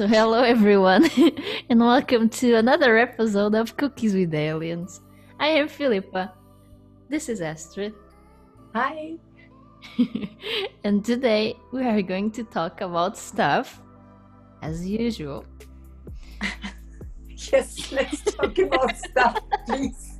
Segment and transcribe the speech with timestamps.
[0.00, 1.10] So, hello everyone,
[1.68, 5.02] and welcome to another episode of Cookies with Aliens.
[5.38, 6.32] I am Philippa.
[7.10, 7.92] This is Astrid.
[8.74, 9.16] Hi.
[10.84, 13.82] and today we are going to talk about stuff
[14.62, 15.44] as usual.
[17.52, 19.36] yes, let's talk about stuff,
[19.66, 20.18] please.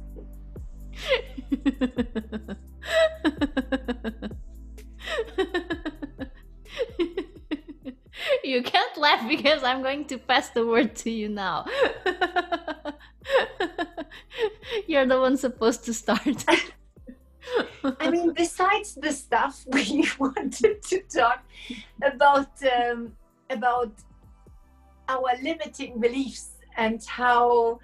[8.51, 11.67] You can't laugh because I'm going to pass the word to you now.
[14.87, 16.45] You're the one supposed to start.
[18.01, 21.45] I mean, besides the stuff we wanted to talk
[22.03, 23.13] about um,
[23.49, 23.93] about
[25.09, 27.81] our limiting beliefs and how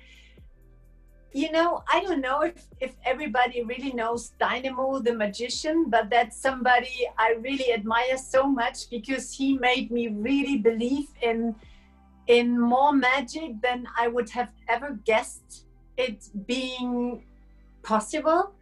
[1.41, 6.37] you know i don't know if, if everybody really knows dynamo the magician but that's
[6.49, 11.55] somebody i really admire so much because he made me really believe in
[12.27, 17.23] in more magic than i would have ever guessed it being
[17.83, 18.53] possible.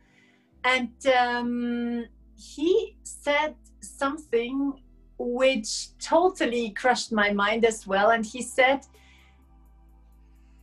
[0.65, 4.81] And um, he said something
[5.19, 8.11] which totally crushed my mind as well.
[8.11, 8.81] And he said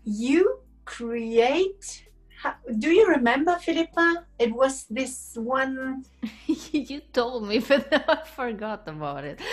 [0.03, 0.59] you
[0.95, 1.83] create
[2.83, 4.07] do you remember philippa
[4.39, 6.03] it was this one
[6.71, 9.39] you told me but i forgot about it.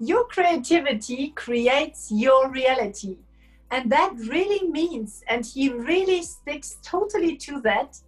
[0.00, 3.16] Your creativity creates your reality.
[3.70, 8.00] And that really means and he really sticks totally to that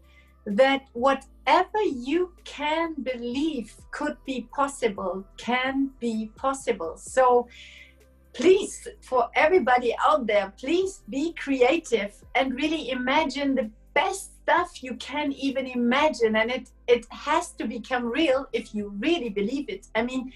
[0.46, 6.96] that whatever you can believe could be possible can be possible.
[6.96, 7.48] So
[8.32, 14.94] please for everybody out there please be creative and really imagine the best stuff you
[14.96, 16.36] can even imagine.
[16.36, 19.86] And it it has to become real if you really believe it.
[19.94, 20.32] I mean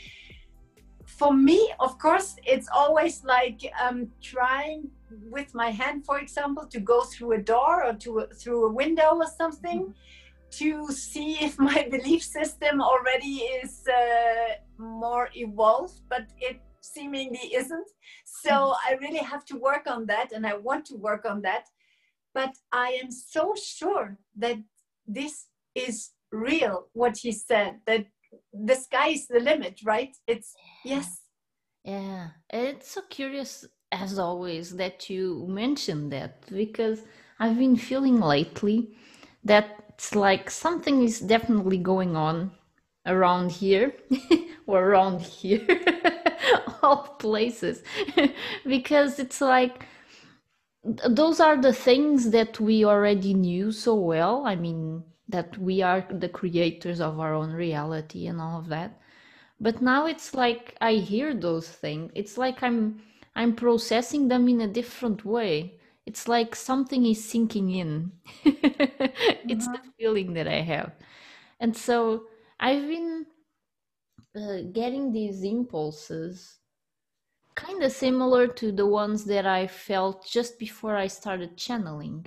[1.06, 4.90] for me of course it's always like um, trying
[5.30, 8.72] with my hand for example to go through a door or to a, through a
[8.72, 10.50] window or something mm-hmm.
[10.60, 16.00] to see if my belief system already is uh, more evolved.
[16.08, 17.88] But it seemingly isn't.
[18.24, 18.88] So mm-hmm.
[18.88, 21.66] I really have to work on that and I want to work on that.
[22.34, 24.58] But I am so sure that
[25.06, 28.06] this is real, what he said, that
[28.52, 30.16] the sky is the limit, right?
[30.26, 31.20] It's yes.
[31.84, 37.02] Yeah, it's so curious as always that you mentioned that because
[37.38, 38.96] I've been feeling lately
[39.44, 42.50] that it's like something is definitely going on
[43.06, 43.94] around here
[44.66, 45.66] or around here
[46.82, 47.82] all places.
[48.66, 49.86] Because it's like
[51.08, 54.46] those are the things that we already knew so well.
[54.46, 59.00] I mean that we are the creators of our own reality and all of that.
[59.60, 63.00] But now it's like i hear those things it's like i'm
[63.36, 65.74] i'm processing them in a different way.
[66.06, 68.12] It's like something is sinking in.
[68.44, 69.96] It's the mm-hmm.
[69.98, 70.92] feeling that i have.
[71.60, 72.24] And so
[72.60, 73.26] I've been
[74.36, 76.58] uh, getting these impulses
[77.54, 82.26] kind of similar to the ones that I felt just before I started channeling.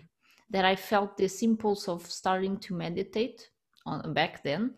[0.49, 3.49] That I felt this impulse of starting to meditate
[3.85, 4.75] on back then.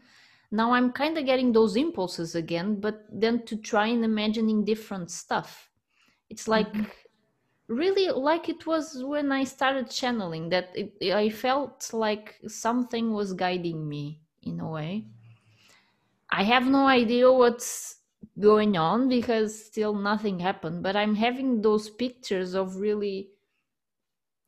[0.51, 5.11] Now I'm kind of getting those impulses again, but then to try and imagining different
[5.11, 5.69] stuff.
[6.27, 6.85] It's like mm-hmm.
[7.67, 13.33] really like it was when I started channeling that it, I felt like something was
[13.33, 15.05] guiding me in a way
[16.31, 18.01] I have no idea what's
[18.39, 23.31] going on because still nothing happened, but I'm having those pictures of really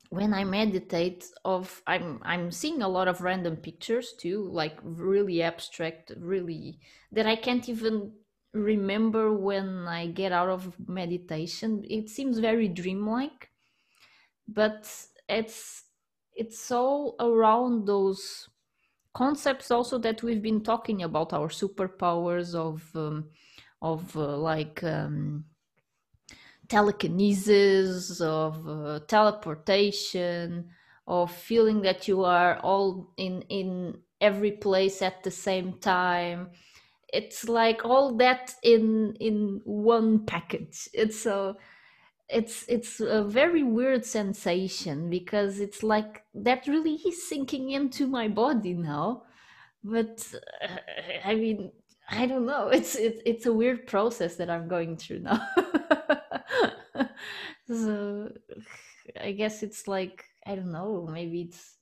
[0.10, 5.42] when I meditate of I'm I'm seeing a lot of random pictures too, like really
[5.42, 6.80] abstract, really
[7.12, 8.14] that I can't even
[8.54, 11.86] remember when I get out of meditation.
[11.90, 13.52] It seems very dreamlike,
[14.48, 14.84] but
[15.30, 15.86] it's
[16.34, 18.50] it's all around those
[19.14, 23.30] concepts also that we've been talking about our superpowers of um,
[23.82, 25.46] of uh, like um,
[26.68, 30.70] telekinesis of uh, teleportation
[31.08, 36.50] of feeling that you are all in in every place at the same time.
[37.12, 40.88] It's like all that in in one package.
[40.94, 41.58] It's so
[42.32, 48.28] it's it's a very weird sensation because it's like that really is sinking into my
[48.28, 49.24] body now.
[49.84, 50.26] But
[50.64, 50.78] uh,
[51.26, 51.72] i mean
[52.10, 52.70] i don't know.
[52.70, 55.42] It's it's it's a weird process that i'm going through now.
[57.68, 58.32] So
[59.20, 61.76] i guess it's like i don't know maybe it's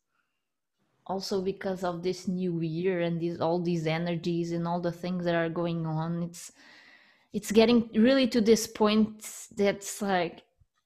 [1.10, 5.26] also because of this new year and these all these energies and all the things
[5.26, 6.24] that are going on.
[6.24, 6.52] It's
[7.34, 10.42] it's getting really to this point that's like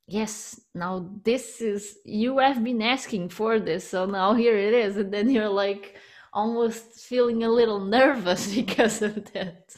[0.07, 4.97] yes now this is you have been asking for this so now here it is.
[4.97, 5.95] And then you're like
[6.33, 9.75] almost feeling a little nervous because of that.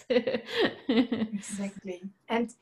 [0.90, 2.02] Exactly.
[2.30, 2.54] And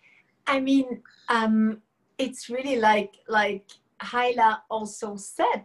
[0.46, 1.82] i mean um
[2.18, 3.66] it's really like like
[4.02, 5.64] Hyla also said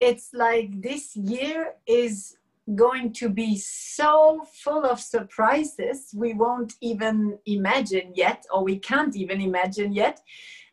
[0.00, 2.37] it's like this year is
[2.74, 9.16] going to be so full of surprises we won't even imagine yet or we can't
[9.16, 10.20] even imagine yet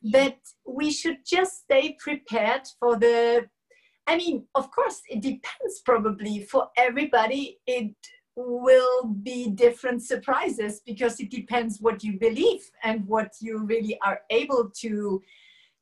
[0.04, 0.38] that
[0.68, 3.46] we should just stay prepared for the
[4.08, 6.42] i mean of course it depends probably.
[6.42, 7.96] For everybody it
[8.36, 14.20] will be different surprises because it depends what you believe and what you really are
[14.30, 15.22] able to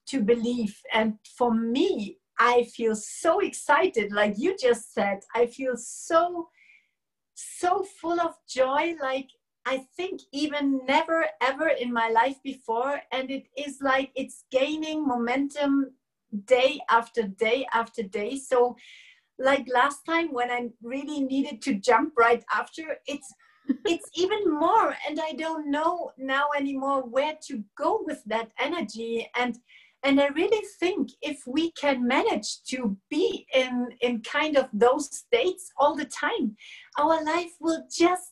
[0.06, 0.80] to believe.
[0.94, 5.19] And for me I feel so excited, like you just said.
[5.35, 6.50] I feel so,
[7.35, 9.30] so full of joy, like
[9.65, 13.01] I think even never ever in my life before.
[13.12, 15.91] And it is like it's gaining momentum
[16.45, 18.38] day after day after day.
[18.38, 18.75] So,
[19.39, 23.33] like last time when I really needed to jump right after, it's
[23.86, 29.29] it's even more and i don't know now anymore where to go with that energy
[29.38, 29.57] and
[30.03, 35.15] and i really think if we can manage to be in in kind of those
[35.15, 36.55] states all the time
[36.97, 38.31] our life will just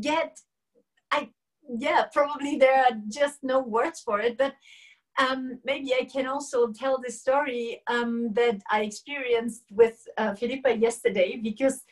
[0.00, 0.38] get
[1.10, 1.28] i
[1.78, 4.54] yeah probably there are just no words for it but
[5.18, 10.76] um, maybe I can also tell the story um, that I experienced with uh, Philippa
[10.76, 11.82] yesterday because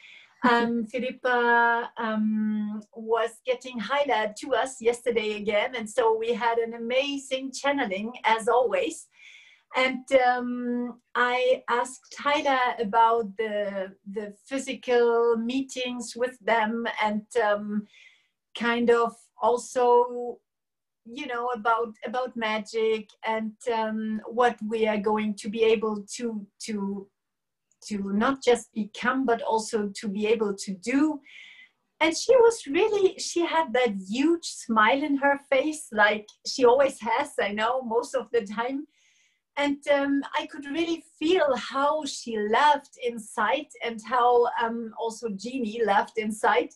[0.48, 5.74] um, Philippa um, was getting highlighted to us yesterday again.
[5.76, 9.06] And so we had an amazing channeling as always.
[9.76, 17.86] And um, I asked Hyla about the, the physical meetings with them and um,
[18.58, 20.38] kind of also
[21.06, 26.46] you know about about magic and um, what we are going to be able to
[26.60, 27.08] to
[27.82, 31.20] to not just become but also to be able to do.
[32.00, 36.98] And she was really she had that huge smile in her face like she always
[37.00, 38.86] has i know most of the time
[39.56, 45.84] and um, I could really feel how she laughed inside and how um, also Jeannie
[45.84, 46.70] laughed inside.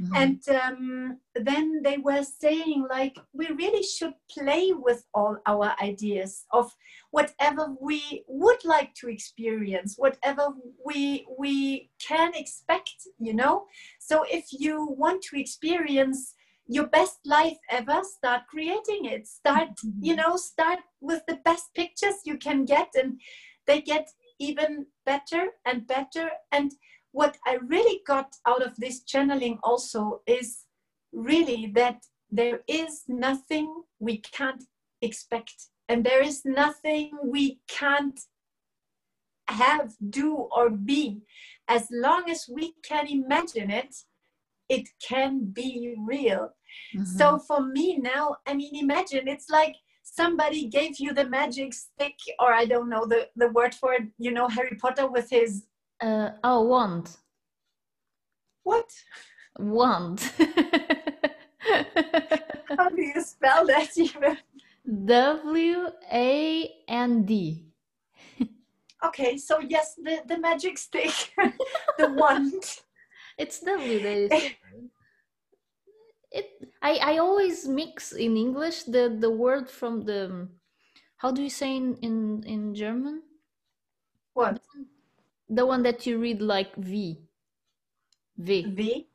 [0.00, 0.14] Mm-hmm.
[0.14, 6.44] And um, then they were saying, like, we really should play with all our ideas
[6.52, 6.70] of
[7.12, 10.48] whatever we would like to experience, whatever
[10.84, 13.64] we we can expect, you know.
[13.98, 16.34] So if you want to experience
[16.68, 19.68] your best life ever start creating it start
[20.00, 20.22] you mm-hmm.
[20.22, 23.20] know start with the best pictures you can get and
[23.66, 24.08] they get
[24.38, 26.72] even better and better and
[27.12, 30.64] what i really got out of this channeling also is
[31.12, 31.98] really that
[32.30, 34.64] there is nothing we can't
[35.02, 38.20] expect and there is nothing we can't
[39.48, 41.20] have do or be
[41.68, 43.94] as long as we can imagine it
[44.68, 46.50] it can be real.
[46.94, 47.04] Mm-hmm.
[47.04, 52.16] So for me now, I mean, imagine it's like somebody gave you the magic stick,
[52.38, 55.66] or I don't know the, the word for it, you know, Harry Potter with his.
[56.00, 57.16] Uh, oh, wand.
[58.62, 58.90] What?
[59.58, 60.20] Wand.
[62.76, 64.38] How do you spell that even?
[65.04, 67.66] W A N D.
[69.04, 71.32] Okay, so yes, the, the magic stick,
[71.98, 72.64] the wand.
[73.38, 74.56] It's that it
[76.86, 80.48] I, I always mix in English the, the word from the
[81.16, 83.22] how do you say in, in, in German?
[84.34, 84.60] What?
[85.48, 87.18] The one that you read like V.
[88.38, 88.66] V.
[88.68, 89.06] V.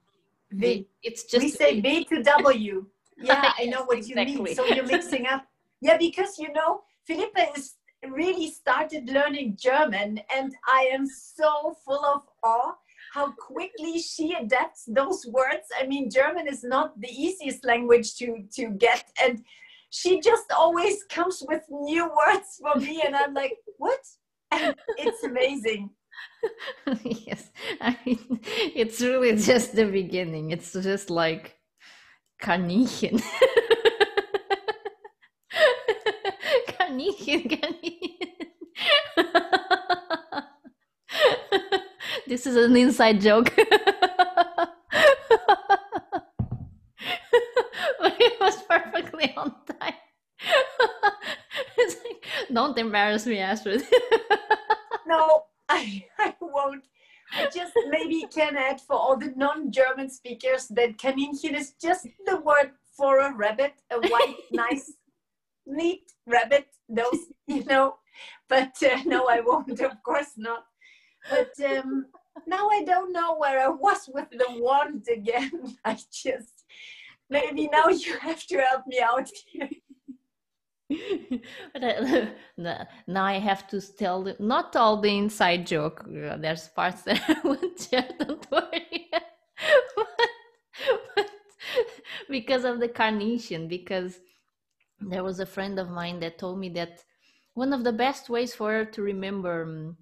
[0.52, 0.88] V.
[1.02, 2.86] It's just we say B to W.
[3.24, 4.34] Yeah, I know what exactly.
[4.34, 4.56] you mean.
[4.56, 5.46] So you're mixing up.
[5.80, 7.76] Yeah, because you know, Philippa is
[8.10, 12.74] really started learning German, and I am so full of awe
[13.12, 15.68] how quickly she adapts those words.
[15.78, 19.12] I mean, German is not the easiest language to, to get.
[19.22, 19.44] And
[19.90, 23.04] she just always comes with new words for me.
[23.06, 24.00] And I'm like, what?
[24.52, 25.90] And it's amazing.
[27.04, 27.52] yes.
[27.82, 30.52] I mean, it's really just the beginning.
[30.52, 31.58] It's just like
[32.42, 33.22] Kaninchen.
[36.70, 38.31] Kaninchen, Kaninchen.
[42.32, 43.54] This is an inside joke.
[43.58, 43.68] but
[48.00, 49.96] it was perfectly on time.
[51.78, 53.84] it's like, don't embarrass me, Astrid.
[55.06, 56.86] no, I, I won't.
[57.34, 62.38] I just maybe can add for all the non-German speakers that Kaninchen is just the
[62.40, 64.94] word for a rabbit, a white, nice,
[65.66, 66.68] neat rabbit.
[66.88, 67.96] Those, you know,
[68.48, 69.82] but uh, no, I won't.
[69.82, 70.64] Of course not.
[71.30, 72.08] But um,
[72.48, 75.78] now I don't know where I was with the wand again.
[75.86, 76.66] I just
[77.30, 79.70] maybe now you have to help me out here.
[81.74, 82.28] but I,
[83.08, 86.06] now I have to tell not all the inside joke.
[86.08, 88.10] There's parts that I won't share.
[88.20, 89.10] Don't worry.
[89.96, 91.28] but,
[92.30, 94.20] because of the carnation, because
[95.00, 97.04] there was a friend of mine that told me that
[97.54, 99.98] one of the best ways for her to remember um,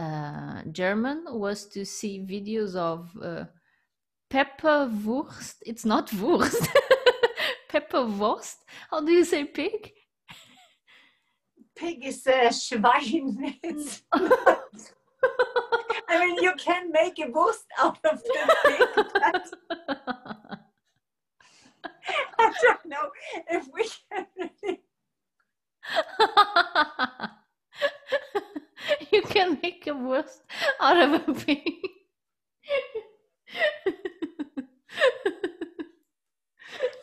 [0.00, 3.44] uh, German was to see videos of uh,
[4.32, 5.56] Pepperwurst.
[5.66, 6.68] It's not Wurst.
[7.70, 8.56] Pepperwurst.
[8.90, 9.92] How do you say pig?
[11.76, 13.56] Pig is a Schwein.
[16.08, 19.50] I mean, you can make a Wurst out of the pig, but
[22.38, 23.10] I don't know
[23.50, 24.80] if we can really.
[29.10, 30.42] you can make a Wurst
[30.90, 31.62] out of a pig.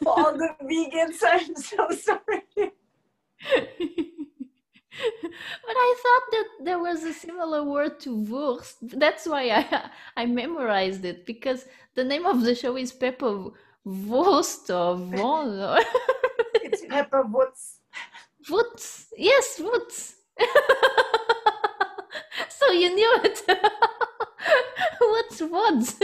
[0.04, 2.44] For all the vegans, I'm so sorry.
[5.66, 8.78] but I thought that there was a similar word to Wurst.
[8.82, 11.66] That's why I I memorized it because
[11.96, 13.50] the name of the show is Pepper
[13.86, 15.84] Wurst or Von.
[16.64, 17.78] It's Peppa Wutz.
[18.50, 19.08] Wutz.
[19.18, 20.16] Yes, Wutz.
[22.68, 23.42] so you knew it.
[25.00, 25.96] What's Wutz?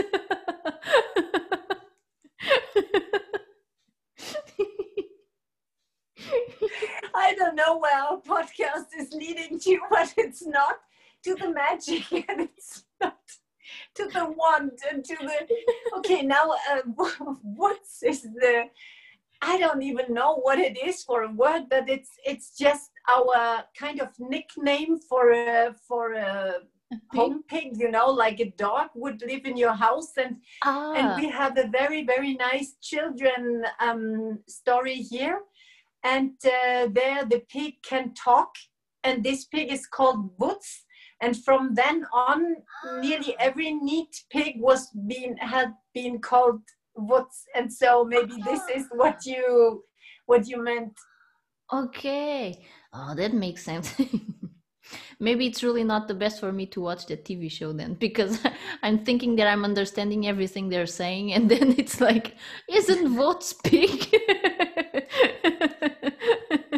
[7.15, 10.75] I don't know where our podcast is leading to, but it's not
[11.23, 13.17] to the magic and it's not
[13.95, 15.97] to the wand and to the.
[15.97, 16.81] Okay, now uh,
[17.43, 18.65] what's is the.
[19.43, 23.63] I don't even know what it is for a word, but it's it's just our
[23.77, 26.61] kind of nickname for a for a
[27.11, 27.77] home pig.
[27.77, 31.57] You know, like a dog would live in your house, and ah, and we have
[31.57, 35.41] a very very nice children um, story here.
[36.03, 38.51] And uh, there the pig can talk.
[39.05, 40.69] And this pig is called Wutz.
[41.23, 42.39] and from then on
[43.01, 46.61] nearly every neat pig was being had been called
[46.97, 49.83] Wutz and so maybe this is what you
[50.25, 50.93] what you meant
[51.73, 52.65] okay.
[52.93, 53.95] Oh, that makes sense.
[55.19, 58.39] Maybe it's really not the best for me to watch the TV show then, because
[58.83, 62.35] I'm thinking that I'm understanding everything they're saying, and then it's like,
[62.69, 63.17] isn't
[63.63, 64.13] pig?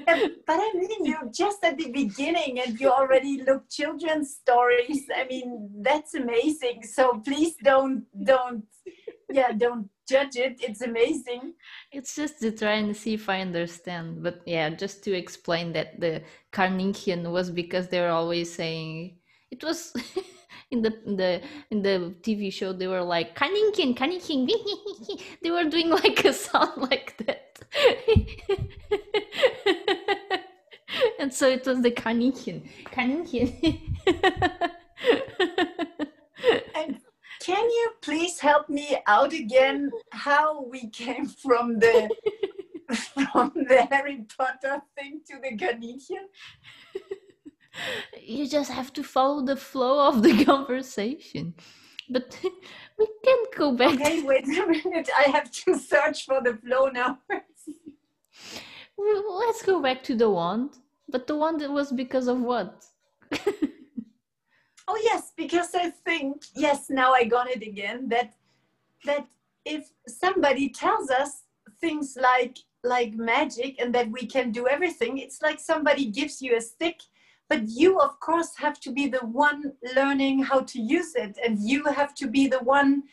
[0.08, 5.06] Yeah, but I mean, you're just at the beginning and you already look children's stories.
[5.14, 6.84] I mean, that's amazing.
[6.84, 8.66] So please don't, don't,
[9.32, 10.58] yeah, don't judge it.
[10.60, 11.54] It's amazing.
[11.92, 14.24] It's just to try and see if I understand.
[14.24, 19.18] But yeah, just to explain that the Carninkian was because they were always saying
[19.52, 19.94] it was
[20.72, 24.50] in the in the in the TV show they were like Carninkian, Carninkian.
[25.42, 27.60] they were doing like a sound like that.
[31.20, 32.68] and so it was the Carninkian.
[32.86, 33.80] Carninkian.
[36.76, 37.00] And
[37.40, 39.92] can you please help me out again?
[40.12, 42.10] How we came from the
[43.32, 46.26] from the Harry Potter thing to the Canadian?
[48.22, 51.54] you just have to follow the flow of the conversation.
[52.10, 52.28] But
[53.00, 53.96] we can go back.
[53.96, 55.10] Okay, wait a minute.
[55.24, 57.20] I have to search for the flow now.
[58.98, 60.70] Let's go back to the wand.
[61.10, 62.86] But the wand was because of what?
[64.88, 68.08] Oh yes, because I think yes, now I got it again.
[68.10, 68.34] That
[69.06, 69.28] that
[69.66, 71.44] if somebody tells us
[71.82, 76.56] things like like magic and that we can do everything, it's like somebody gives you
[76.56, 77.00] a stick,
[77.50, 81.60] but you of course have to be the one learning how to use it, and
[81.60, 83.04] you have to be the one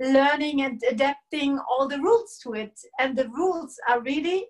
[0.00, 2.80] learning and adapting all the rules to it.
[2.98, 4.46] And the rules are really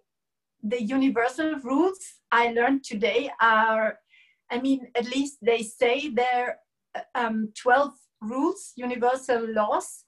[0.63, 1.99] the universal rules
[2.31, 3.99] I learned today are
[4.51, 6.59] I mean, at least they say there
[6.95, 10.05] are um, 12 rules, universal laws,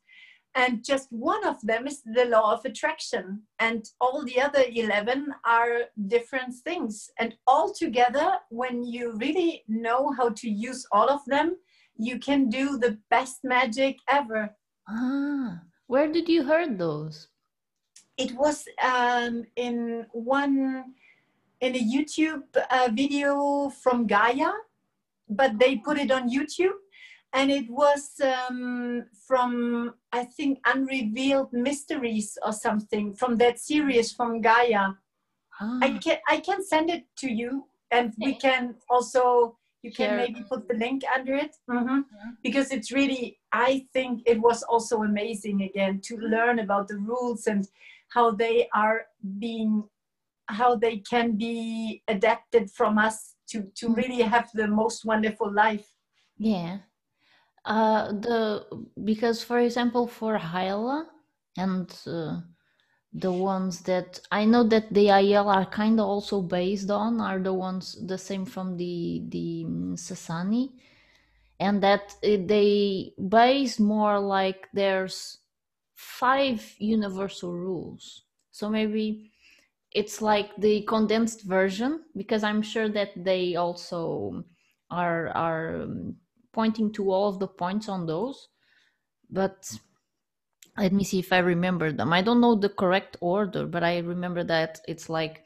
[0.56, 3.42] and just one of them is the law of attraction.
[3.58, 7.10] And all the other 11 are different things.
[7.18, 11.56] And all together, when you really know how to use all of them,
[11.96, 14.54] you can do the best magic ever.
[14.88, 17.28] Ah, where did you heard those?
[18.16, 20.94] It was um, in one
[21.60, 24.50] in a YouTube uh, video from Gaia,
[25.28, 26.78] but they put it on YouTube.
[27.36, 34.40] and it was um, from I think Unrevealed Mysteries or something from that series from
[34.40, 34.94] Gaia.
[35.60, 40.10] Ah, I can I can send it to you, and we can also you can
[40.10, 40.16] Share.
[40.16, 42.04] maybe put the link under it Mhm.
[42.06, 42.30] Yeah.
[42.46, 47.46] because it's really I think it was also amazing again to learn about the rules
[47.52, 47.66] and
[48.14, 48.98] how they are
[49.38, 49.72] being
[50.48, 53.94] how they can be adapted from us to to Mhm.
[53.94, 55.88] really have the most wonderful life.
[56.38, 56.78] yeah.
[57.64, 58.66] Uh, the
[59.04, 61.08] because for example for Hyla
[61.58, 62.40] and uh,
[63.12, 67.40] the ones that I know that the IL are kind of also based on are
[67.40, 70.72] the ones the same from the the mm, Sasani,
[71.60, 75.38] and that uh, they base more like there's
[75.94, 78.24] five universal rules.
[78.52, 79.32] So maybe
[79.94, 84.44] it's like the condensed version because I'm sure that they also
[84.90, 86.16] are are um,
[86.52, 88.48] pointing to all of the points on those,
[89.30, 89.72] but
[90.76, 92.12] let me see if I remember them.
[92.12, 95.44] I don't know the correct order, but I remember that it's like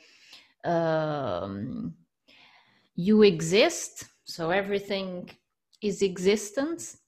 [0.65, 1.95] um,
[2.97, 5.31] you exist, so everything
[5.83, 6.99] is existence.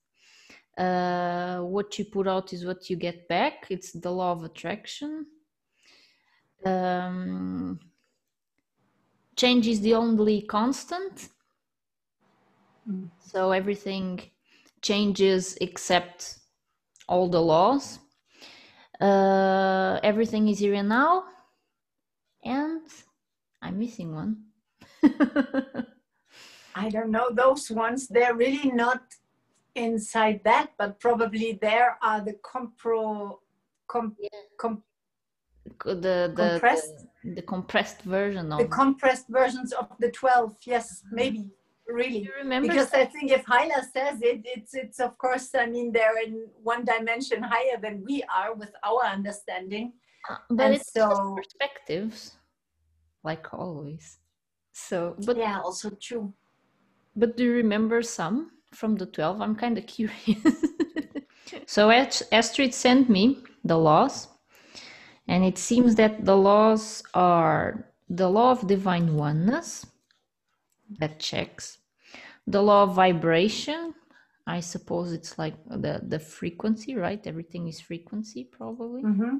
[0.77, 3.65] Uh, what you put out is what you get back.
[3.69, 5.25] It's the law of attraction.
[6.65, 7.79] Um,
[9.35, 11.29] change is the only constant.
[12.89, 13.09] Mm.
[13.19, 14.19] So everything
[14.81, 16.39] changes except
[17.07, 17.99] all the laws.
[18.99, 21.23] Uh, everything is here and now.
[22.43, 22.81] And
[23.61, 24.37] I'm missing one.
[26.75, 28.07] I don't know those ones.
[28.07, 29.01] They're really not
[29.75, 33.39] inside that, but probably there are the compro
[33.87, 34.29] com, Yeah.
[34.57, 34.83] com,
[35.85, 37.05] the the, the compressed?
[37.23, 41.49] the compressed version of the compressed versions of the 12 yes maybe
[41.87, 42.19] really.
[42.19, 45.91] You remember because i think if hyla says it it's it's of course i mean
[45.91, 49.93] they're in one dimension higher than we are with our understanding.
[50.29, 52.37] Uh, but and it's so- perspectives
[53.23, 54.17] like always.
[54.73, 56.33] So but yeah also true.
[57.15, 60.65] but do you remember some from the 12 i'm kind of curious.
[61.67, 64.27] So Ast- astrid sent me the laws
[65.31, 69.85] and it seems that the laws are the law of divine oneness
[70.99, 71.79] that checks
[72.45, 73.93] the law of vibration.
[74.45, 77.21] I suppose it's like the the frequency right?
[77.25, 79.01] Everything is frequency probably.
[79.01, 79.37] Hmm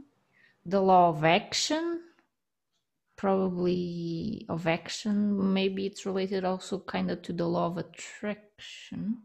[0.65, 2.01] the law of action
[3.15, 5.53] probably of action.
[5.53, 9.19] Maybe it's related also kind of to the law of attraction.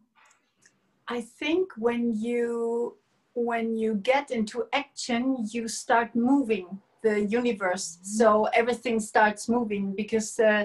[1.08, 2.98] I think when you
[3.36, 6.66] when you get into action you start moving
[7.02, 7.98] the universe.
[8.02, 10.64] So everything starts moving because uh,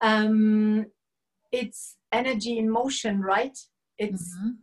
[0.00, 0.86] um,
[1.50, 3.58] it's energy in motion right?
[3.98, 4.56] It's Mhm.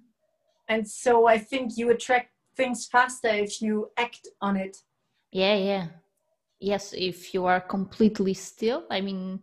[0.67, 4.77] and so i think you attract things faster if you act on it.
[5.31, 5.87] Yeah yeah.
[6.59, 9.39] Yes if you are completely still i mean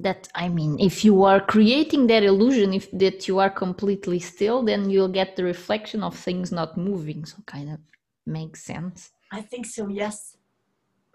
[0.00, 4.62] that i mean if you are creating that illusion if that you are completely still
[4.62, 7.78] then you'll get the reflection of things not moving so kind of
[8.26, 10.36] makes sense i think so yes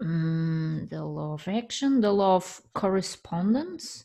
[0.02, 4.04] Mm, the law of action, the law of correspondence.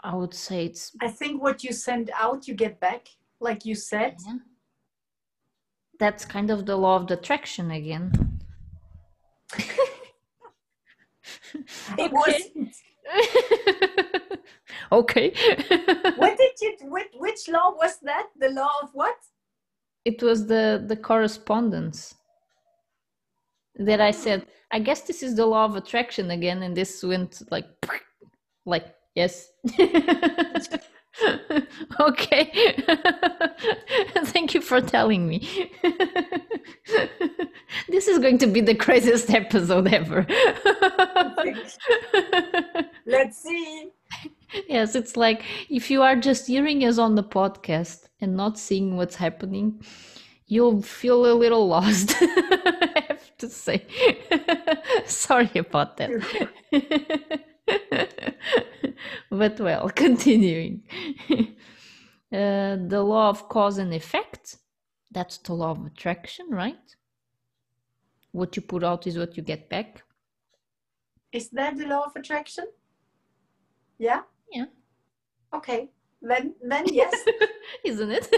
[0.00, 3.06] I would say it's i think what you send out you get back
[3.38, 4.38] like you said yeah.
[6.00, 8.10] that's kind of the law of the attraction again.
[11.98, 12.50] it was
[14.92, 15.30] okay.
[16.16, 19.16] what did you which, which law was that the law of what
[20.04, 22.14] it was the the correspondence
[23.76, 24.46] that I said.
[24.70, 27.66] I guess this is the law of attraction again, and this went like
[28.64, 29.48] like yes.
[32.00, 32.82] Okay.
[34.24, 35.70] Thank you for telling me.
[37.88, 40.26] this is going to be the craziest episode ever.
[43.06, 43.90] let's see
[44.68, 48.96] yes, it's like if you are just hearing us on the podcast and not seeing
[48.96, 49.82] what's happening,
[50.46, 52.14] you'll feel a little lost.
[52.20, 53.86] I have to say.
[55.06, 57.44] Sorry about that.
[59.30, 60.82] but well, continuing.
[62.32, 64.56] Uh, the law of cause and effect.
[65.10, 66.96] That's the law of attraction, right?
[68.32, 70.02] What you put out is what you get back.
[71.32, 72.66] is that the law of attraction
[73.98, 74.66] yeah Yeah.
[75.54, 75.88] okay
[76.20, 77.14] then then yes
[77.84, 78.28] isn't it?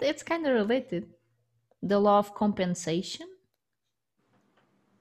[0.00, 1.04] It's kind of related.
[1.82, 3.26] The law of compensation.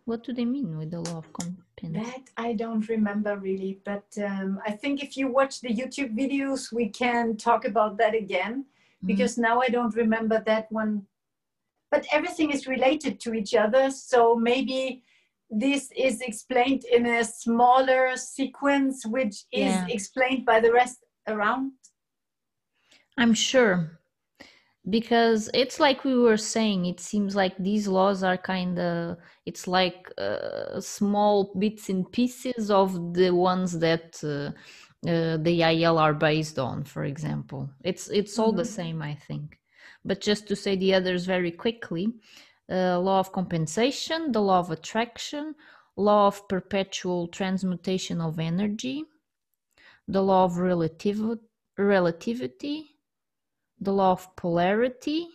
[0.05, 1.93] What do they mean with the law of compensation?
[1.93, 6.71] That I don't remember really, but um, I think if you watch the YouTube videos,
[6.71, 8.65] we can talk about that again
[9.03, 9.07] Mm.
[9.07, 11.07] because now I don't remember that one.
[11.89, 15.01] But everything is related to each other, so maybe
[15.49, 19.87] this is explained in a smaller sequence, which is Yeah.
[19.89, 21.71] explained by the rest around.
[23.17, 23.99] I'm sure.
[24.89, 29.67] Because it's like we were saying, it seems like these laws are kind of, it's
[29.67, 34.51] like uh, small bits and pieces of the ones that uh,
[35.07, 37.69] uh, the IL are based on, for example.
[37.83, 38.67] It's it's all the Mhm.
[38.79, 39.59] same, I think.
[40.03, 42.07] But just to say the others very quickly,
[42.69, 45.55] uh, law of compensation, the law of attraction,
[45.95, 49.05] law of perpetual transmutation of energy,
[50.07, 51.39] the law of relativ-
[51.77, 52.90] relativity,
[53.81, 55.27] the law of polarity,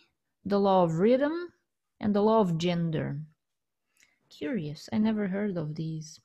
[0.45, 1.53] the law of rhythm,
[2.01, 3.21] and the law of gender.
[4.31, 6.21] Curious, I never heard of these.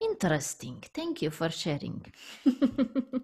[0.00, 0.82] Interesting.
[0.94, 2.06] Thank you for sharing.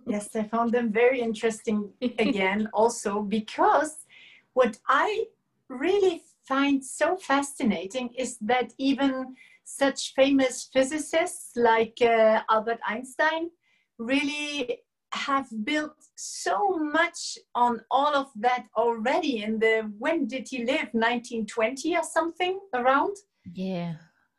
[0.06, 4.06] Yes, I found them very interesting again, also because
[4.54, 5.26] what I
[5.68, 13.50] really find so fascinating is that even such famous physicists like uh, Albert Einstein
[13.98, 14.80] really
[15.12, 20.88] have built so much on all of that already in the when did he live
[20.92, 23.16] 1920 or something around
[23.54, 23.94] yeah,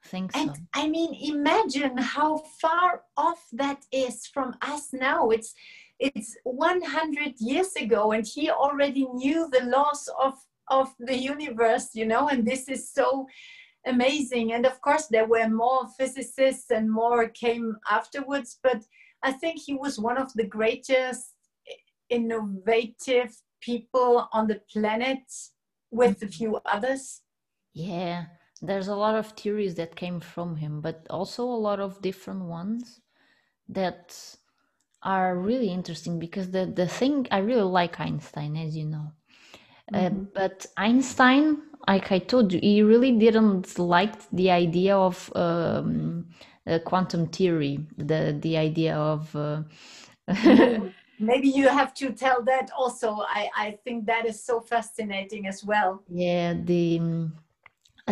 [0.06, 0.40] think so.
[0.40, 5.30] and I mean, imagine how far off that is from us now.
[5.30, 5.54] It's
[6.00, 10.34] it's 100 years ago, and he already knew the laws of
[10.70, 12.30] of the universe, you know.
[12.30, 13.28] And this is so
[13.86, 14.54] amazing.
[14.54, 18.60] And of course, there were more physicists, and more came afterwards.
[18.64, 18.84] But
[19.24, 21.34] I think he was one of the greatest
[22.10, 25.24] innovative people on the planet,
[25.92, 27.22] with a few others.
[27.74, 28.26] Yeah,
[28.62, 32.44] there's a lot of theories that came from him, but also a lot of different
[32.46, 33.02] ones
[33.68, 34.16] that
[35.04, 39.14] are really interesting because the the thing I really like Einstein, as you know.
[39.94, 40.34] Uh, Mhm.
[40.34, 46.28] but Einstein, like I told you, he really didn't like the idea of um,
[46.68, 49.64] uh, quantum theory, the the idea of uh.
[51.22, 53.18] Maybe you have to tell that also.
[53.28, 56.02] I, I think that is so fascinating as well.
[56.08, 57.32] Yeah, the mm,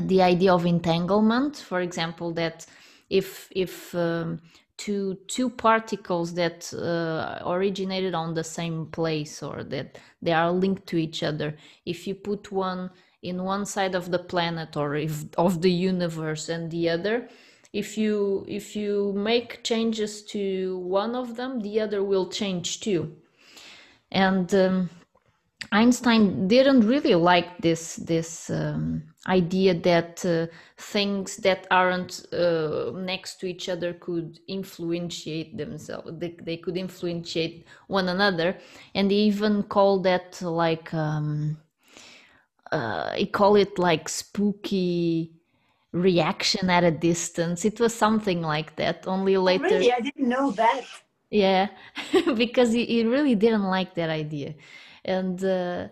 [0.02, 2.66] the idea of entanglement, for example, that
[3.10, 4.42] if if um,
[4.78, 10.86] two two particles that uh, originated on the same place or that they are linked
[10.88, 11.56] to each other,
[11.86, 12.92] if you put one
[13.24, 17.28] in one side of the planet or if of the universe and the other,
[17.78, 23.16] if you if you make changes to one of them, the other will change too.
[24.12, 24.90] And um,
[25.72, 33.40] Einstein didn't really like this this um, idea that uh, things that aren't uh, next
[33.42, 36.10] to each other could influentiate themselves.
[36.18, 38.58] They, they could influentiate one another,
[38.96, 41.58] and he even called that like um,
[42.72, 45.37] uh, he it like spooky
[45.98, 47.66] reaction at a distance.
[47.66, 49.08] It was something like that.
[49.08, 50.86] Only later, Really, I didn't know that.
[51.30, 51.68] yeah,
[52.36, 54.56] because he, he really didn't like that idea.
[55.04, 55.88] And uh,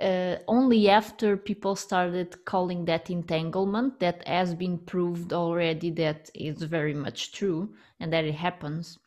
[0.00, 6.62] uh, only after people started calling that entanglement, that has been proved already that it's
[6.62, 8.98] very much true and that it happens.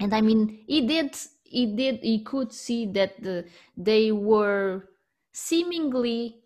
[0.00, 4.88] And I mean, he did, he did, he could see that the, they were
[5.32, 6.40] seemingly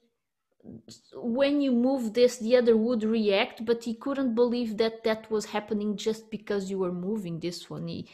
[1.15, 5.47] when you move this the other would react but he couldn't believe that that was
[5.47, 7.89] happening just because you were moving this one.
[7.89, 8.09] He,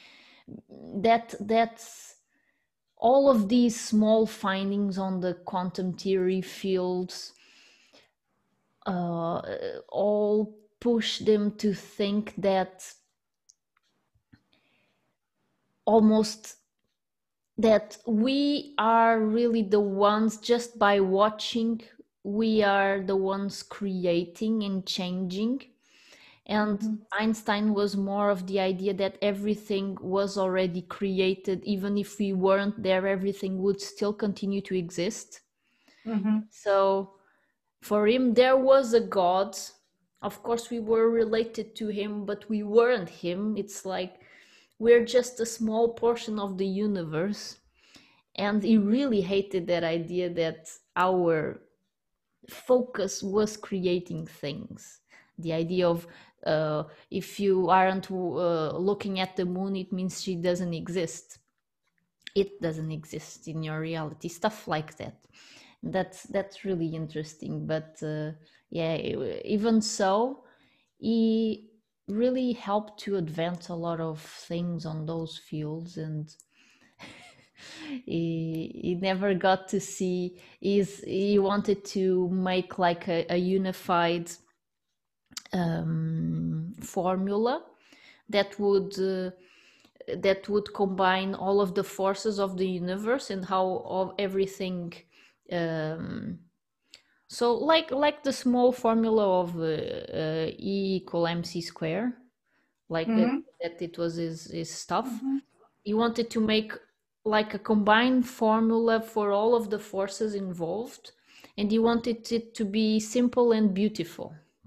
[0.68, 2.16] that that's
[2.96, 7.32] all of these small findings on the quantum theory fields
[8.86, 9.40] uh,
[9.88, 12.92] all push them to think that
[15.84, 16.56] almost
[17.58, 21.80] that we are really the ones just by watching
[22.26, 25.62] we are the ones creating and changing.
[26.46, 27.06] And Mhm.
[27.12, 31.64] einstein was more of the idea that everything was already created.
[31.64, 35.42] Even if we weren't there everything would still continue to exist.
[36.04, 36.48] Mhm.
[36.50, 37.14] so
[37.82, 39.56] for him there was a god.
[40.22, 43.56] Of course we were related to him but we weren't him.
[43.56, 44.20] It's like
[44.78, 47.58] we're just a small portion of the universe.
[48.36, 51.62] And he really hated that idea that our
[52.48, 55.00] focus was creating things.
[55.38, 56.06] The idea of
[56.46, 61.38] uh, if you aren't uh, looking at the moon it means she doesn't exist.
[62.34, 65.16] It doesn't exist in your reality stuff like that.
[65.82, 68.32] That's that's really interesting but uh,
[68.70, 70.44] yeah even so
[70.98, 71.70] he
[72.08, 76.34] really helped to advance a lot of things on those fields and
[78.06, 84.30] he, he never got to see is he wanted to make like a, a unified
[85.52, 87.62] um, formula
[88.28, 89.30] that would uh,
[90.16, 94.92] that would combine all of the forces of the universe and how all, everything
[95.52, 96.38] um,
[97.28, 102.14] so like like the small formula of uh, uh, E equal mc square,
[102.88, 103.40] like mm-hmm.
[103.60, 105.06] that, that, it was his, his stuff.
[105.06, 105.38] Mm-hmm.
[105.82, 106.72] He wanted to make
[107.26, 111.12] like a combined formula for all of the forces involved,
[111.58, 114.34] and he wanted it to be simple and beautiful.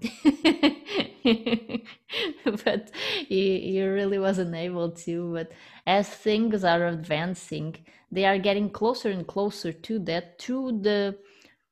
[2.64, 2.90] but
[3.28, 5.32] he, he really wasn't able to.
[5.34, 5.52] But
[5.86, 7.76] as things are advancing,
[8.12, 11.16] they are getting closer and closer to that through the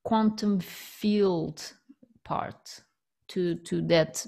[0.04, 1.74] quantum field
[2.24, 2.80] part
[3.26, 4.26] to to that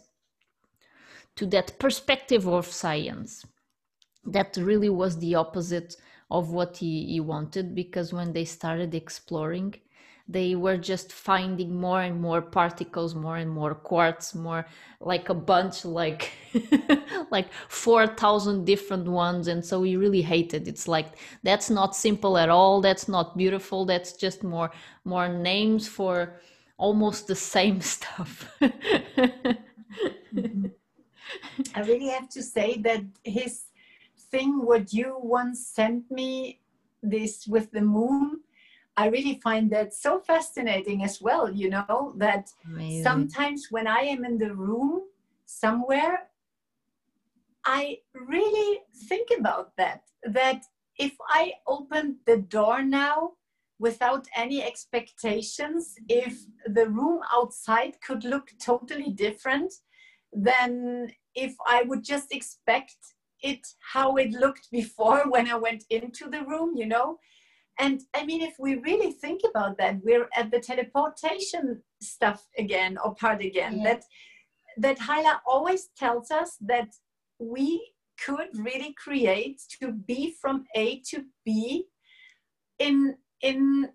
[1.36, 3.46] to that perspective of science
[4.24, 5.96] that really was the opposite
[6.30, 9.74] of what he, he wanted because when they started exploring
[10.30, 14.64] they were just finding more and more particles more and more quarks more
[15.00, 16.30] like a bunch like
[17.30, 19.48] like 4000 different ones.
[19.48, 21.06] And so we really hated it's like
[21.42, 22.80] that's not simple at all.
[22.80, 23.84] That's not beautiful.
[23.84, 24.70] That's just more
[25.04, 26.40] more names for
[26.78, 28.48] almost the same stuff.
[30.32, 30.66] Mm-hmm.
[31.74, 33.62] I really have to say that his
[34.30, 36.60] thing what you once sent me
[37.02, 38.40] this with the moon
[39.00, 43.02] I really find that so fascinating as well, you know, that Amazing.
[43.02, 45.02] sometimes when I am in the room
[45.46, 46.28] somewhere,
[47.64, 50.02] I really think about that.
[50.24, 50.64] That
[50.98, 53.32] if I open the door now
[53.78, 59.72] without any expectations, if the room outside could look totally different
[60.30, 62.96] than if I would just expect
[63.42, 67.18] it how it looked before when I went into the room, you know,
[67.80, 72.98] and I mean, if we really think about that, we're at the teleportation stuff again
[73.02, 73.78] or part again.
[73.78, 73.84] Yeah.
[73.84, 74.04] That
[74.76, 76.90] that Hyla always tells us that
[77.38, 77.92] we
[78.24, 81.86] could really create to be from A to B
[82.78, 83.88] in in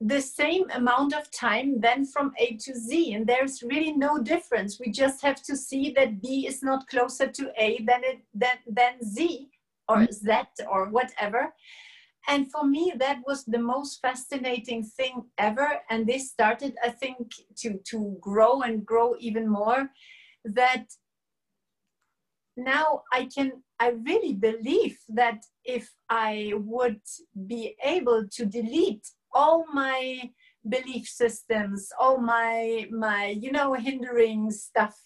[0.00, 3.14] the same amount of time then from A to Z.
[3.14, 4.78] And there's really no difference.
[4.78, 8.58] We just have to see that B is not closer to A than it than,
[8.66, 9.48] than Z
[9.88, 10.12] or mm-hmm.
[10.12, 11.52] Z or whatever
[12.28, 17.16] and for me that was the most fascinating thing ever and this started i think
[17.56, 19.88] to to grow and grow even more
[20.44, 20.84] that
[22.56, 27.00] now i can i really believe that if i would
[27.46, 29.06] be able to delete
[29.38, 29.98] all my
[30.74, 34.96] belief systems all my my you know hindering stuff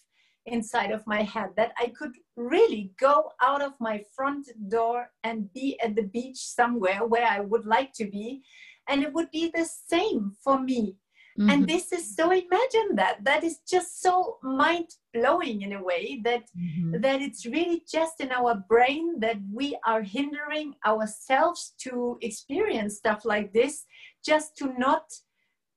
[0.47, 5.53] inside of my head that I could really go out of my front door and
[5.53, 8.43] be at the beach somewhere where I would like to be.
[8.89, 10.97] And it would be the same for me.
[11.41, 11.51] Mm-hmm.
[11.51, 16.21] And this is so imagine that that is just so mind blowing in a way
[16.25, 17.01] that mm-hmm.
[17.01, 23.25] that it's really just in our brain that we are hindering ourselves to experience stuff
[23.25, 23.87] like this
[24.23, 25.05] just to not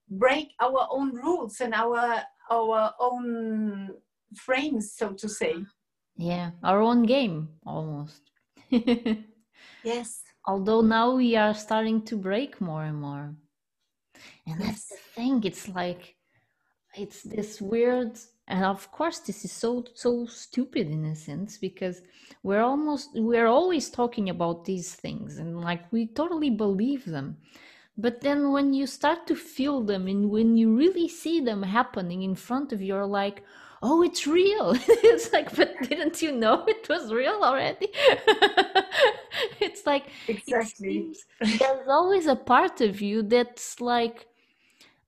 [0.10, 2.22] break our own rules and our
[2.52, 3.90] our own
[4.36, 5.56] frames, so to say.
[6.18, 8.22] Yeah, our own game almost.
[9.84, 10.22] yes.
[10.46, 13.36] Although now we are starting to break more and more.
[14.48, 14.68] And yes.
[14.68, 15.44] that's the thing.
[15.44, 16.16] It's like
[16.96, 22.02] it's this weird and of course this is so so stupid in a sense because
[22.44, 27.38] we're almost we're always talking about these things and like we totally believe them
[27.98, 32.22] but then when you start to feel them and when you really see them happening
[32.24, 33.44] in front of you you're like
[33.84, 34.76] oh it's real.
[34.88, 37.90] It's like but didn't you know it was real already?
[39.60, 41.12] It's like exactly.
[41.42, 44.28] it there's always a part of you that's like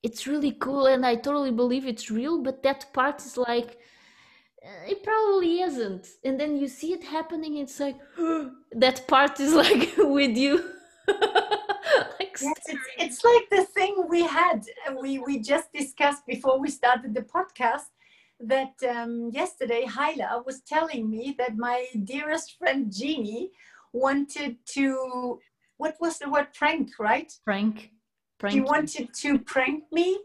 [0.03, 3.77] it's really cool and i totally believe it's real but that part is like
[4.63, 6.05] eh, it probably isn't.
[6.25, 7.97] And then you see it happening it's like
[8.83, 10.55] that part is like with you.
[12.19, 14.59] Like yes, it's, it's like the thing we had
[15.01, 17.89] we we just discussed before we started the podcast
[18.39, 23.52] that um, yesterday Hyla was telling me that my dearest friend Jeannie
[23.93, 25.39] wanted to,
[25.78, 27.32] what was the word, prank, right?
[27.45, 27.91] Prank.
[28.39, 28.54] prank.
[28.54, 30.19] She wanted to prank me.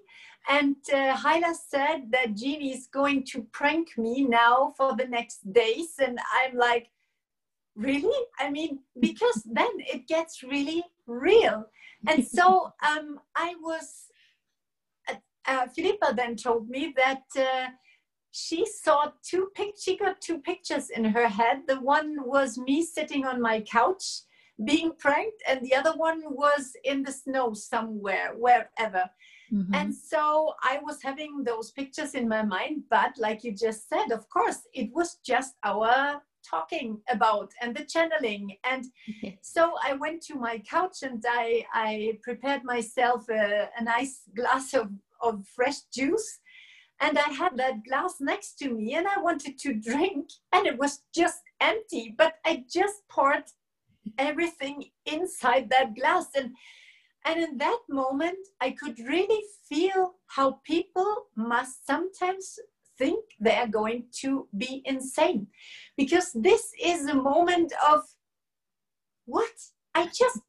[0.48, 5.52] And uh, Hyla said that Jeannie is going to prank me now for the next
[5.52, 5.94] days.
[5.98, 6.88] And I'm like,
[7.76, 8.26] really?
[8.38, 11.66] I mean, because then it gets really real.
[12.08, 14.10] And so um, I was
[15.46, 17.68] uh, Philippa then told me that uh,
[18.32, 21.62] she saw two pic- she got two pictures in her head.
[21.66, 24.22] The one was me sitting on my couch
[24.64, 29.10] being pranked, and the other one was in the snow somewhere, wherever.
[29.52, 29.74] Mm-hmm.
[29.74, 34.12] And so I was having those pictures in my mind, but like you just said,
[34.12, 38.56] of course, it was just our talking about and the channeling.
[38.64, 38.86] And
[39.42, 44.72] so I went to my couch and I, I prepared myself a, a nice glass
[44.74, 44.90] of,
[45.20, 46.40] of fresh juice.
[47.00, 50.78] And I had that glass next to me and I wanted to drink, and it
[50.78, 52.14] was just empty.
[52.16, 53.44] But I just poured
[54.18, 56.26] everything inside that glass.
[56.36, 56.52] And
[57.24, 62.58] and in that moment, I could really feel how people must sometimes
[62.96, 65.46] think they are going to be insane.
[65.96, 68.00] Because this is a moment of
[69.26, 69.52] what?
[69.94, 70.40] I just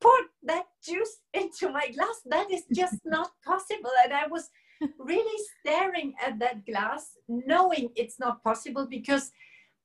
[0.00, 2.20] poured that juice into my glass.
[2.26, 3.90] That is just not possible.
[4.04, 4.50] And I was
[4.98, 9.30] really staring at that glass, knowing it's not possible because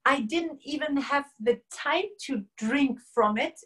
[0.06, 3.60] I didn't even have the time to drink from it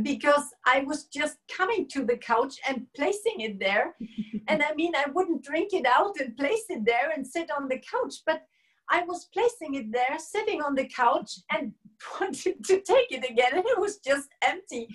[0.00, 3.94] because I was just coming to the couch and placing it there.
[4.48, 7.68] and I mean, I wouldn't drink it out and place it there and sit on
[7.68, 8.42] the couch, but
[8.88, 11.72] I was placing it there, sitting on the couch, and
[12.20, 14.88] wanted to take it again, and it was just empty.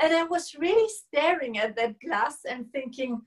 [0.00, 3.20] And I was really staring at that glass and thinking,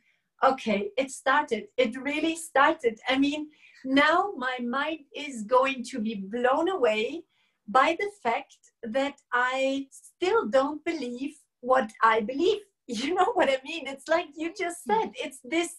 [0.43, 1.67] okay, it started.
[1.77, 2.99] It really started.
[3.07, 3.47] I mean,
[3.85, 7.23] now my mind is going to be blown away
[7.67, 12.61] by the fact that I still don't believe what I believe.
[12.85, 13.87] You know what I mean?
[13.87, 14.91] It's like you just hmm.
[14.91, 15.75] said, it's this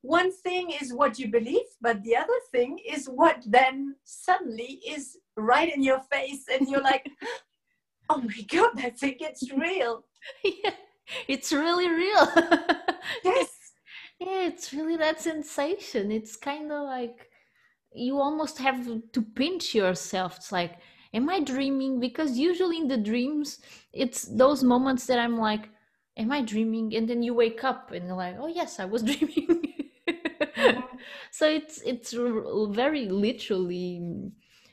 [0.00, 5.18] one thing is what you believe, but the other thing is what then suddenly is
[5.36, 7.06] right in your face, and you're like,
[8.08, 10.04] oh my God, I think it's real.
[10.44, 10.70] Yeah,
[11.26, 12.26] it's really real.
[13.24, 13.57] yes.
[14.18, 16.10] Yeah, it's really that sensation.
[16.10, 17.30] It's kind of like
[17.92, 20.36] you almost have to pinch yourself.
[20.36, 20.78] It's like,
[21.14, 23.60] am i dreaming because usually in the dreams
[23.94, 25.70] it's those moments that i'm like
[26.18, 29.02] am i dreaming and then you wake up and you're like oh yes i was
[29.12, 29.74] dreaming
[30.56, 30.80] mm-hmm.
[31.30, 32.14] so it's it's
[32.70, 34.02] very literally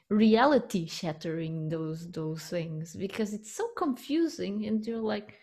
[0.10, 5.36] reality shattering those those things because it's so confusing and you're like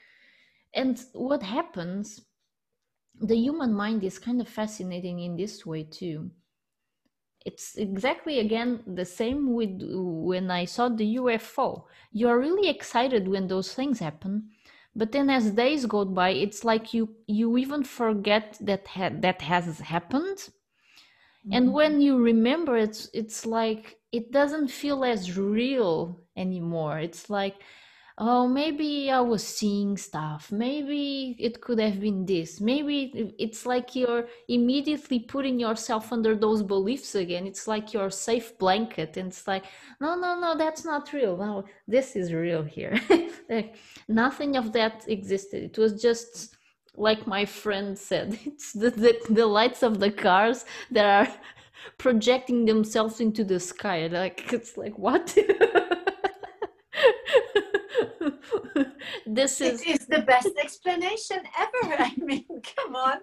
[0.75, 2.21] and what happens
[3.21, 6.31] the human mind is kind of fascinating in this way too
[7.45, 11.85] it's exactly again the same with when I saw the UFO.
[12.13, 14.51] You are really excited when those things happen,
[14.95, 19.43] but then as days go by, it's like you you even forget that ha- that
[19.43, 21.53] has happened, mm-hmm.
[21.53, 26.99] and when you remember, it's it's like it doesn't feel as real anymore.
[26.99, 27.57] It's like
[28.19, 30.51] oh maybe i was seeing stuff.
[30.53, 32.61] Maybe it could have been this.
[32.61, 37.47] Maybe it's like you're immediately putting yourself under those beliefs again.
[37.47, 39.17] It's like your safe blanket.
[39.17, 39.65] And it's like
[40.01, 41.37] no no no that's not real.
[41.37, 43.01] No this is real here.
[43.49, 43.77] Like,
[44.09, 45.63] nothing of that existed.
[45.63, 46.57] It was just
[46.97, 51.35] like my friend said it's the, the, the lights of the cars that are
[51.99, 54.07] projecting themselves into the sky.
[54.07, 55.37] Like it's like what
[59.35, 63.19] this is it is the best explanation ever i mean come on.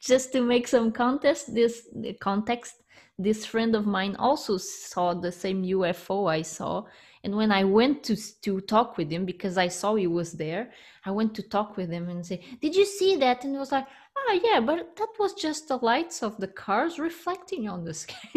[0.00, 1.88] Just to make some context this
[2.20, 2.74] context
[3.18, 6.84] this friend of mine also saw the same ufo i saw.
[7.22, 10.72] And when i went to to talk with him because i saw he was there
[11.06, 13.44] i went to talk with him and say did you see that?
[13.44, 16.98] And he was like oh yeah but that was just the lights of the cars
[16.98, 18.28] reflecting on the sky.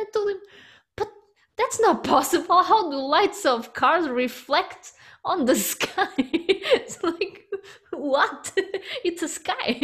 [0.00, 0.40] I told him
[1.56, 4.92] that's not possible how do lights of cars reflect
[5.24, 6.08] on the sky.
[6.16, 7.44] it's like
[7.92, 8.52] what?
[9.04, 9.78] it's a sky.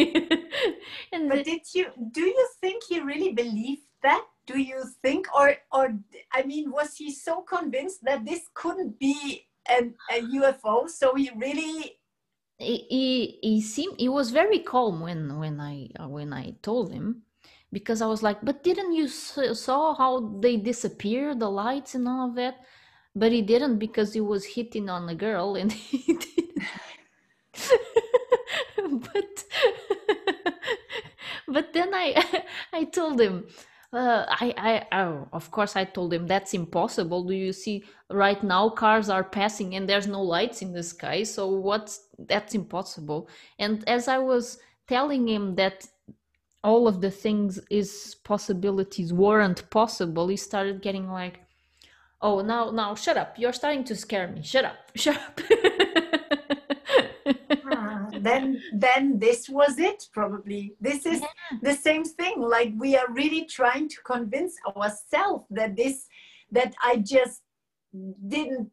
[1.13, 4.25] and but did you do you think he really believed that?
[4.47, 5.95] Do you think or or
[6.33, 11.31] I mean was he so convinced that this couldn't be an, a UFO so he
[11.37, 11.99] really
[12.57, 17.23] he, he, he seemed he was very calm when when I when I told him
[17.73, 22.29] because I was like, but didn't you saw how they disappear, the lights and all
[22.29, 22.57] of that?
[23.19, 26.63] but he didn't because he was hitting on a girl and he didn't
[29.13, 29.45] but
[31.49, 32.43] but then i
[32.73, 33.47] i told him
[33.91, 37.25] uh, I, I, oh, of course, I told him that's impossible.
[37.25, 41.23] Do you see right now cars are passing and there's no lights in the sky?
[41.23, 43.31] So what's that's impossible.
[43.59, 44.59] And as I was
[44.89, 45.87] telling him that
[46.65, 51.41] all of the things is possibilities weren't possible, he started getting like,
[52.21, 53.39] oh now now shut up.
[53.39, 54.43] You're starting to scare me.
[54.43, 54.77] Shut up.
[54.97, 55.41] Shut up.
[57.71, 60.75] Ah, then then this was it probably.
[60.81, 61.59] This is yeah.
[61.63, 62.41] the same thing.
[62.41, 66.09] Like we are really trying to convince ourselves that this
[66.51, 67.43] that i just
[68.27, 68.71] didn't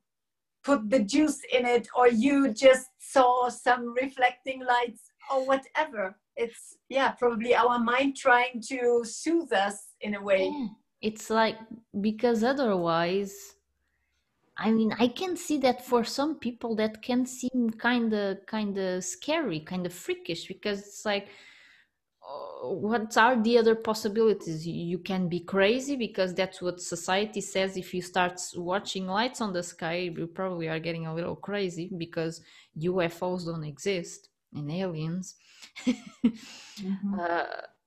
[0.63, 6.77] put the juice in it or you just saw some reflecting lights or whatever it's
[6.89, 10.51] yeah probably our mind trying to soothe us in a way.
[10.51, 10.67] Yeah.
[11.01, 11.57] it's like
[12.01, 13.55] because otherwise
[14.57, 18.77] I mean, I can see that for some people that can seem kind of kind
[18.77, 21.27] of scary, kind of freakish because it's like
[22.27, 24.65] uh, what are the other possibilities?
[24.65, 27.75] You can be crazy because that's what society says.
[27.75, 31.91] If you start watching lights on the sky you probably are getting a little crazy
[31.97, 32.41] because
[32.79, 35.35] ufos don't exist and aliens
[35.85, 37.13] mm-hmm.
[37.19, 37.43] uh,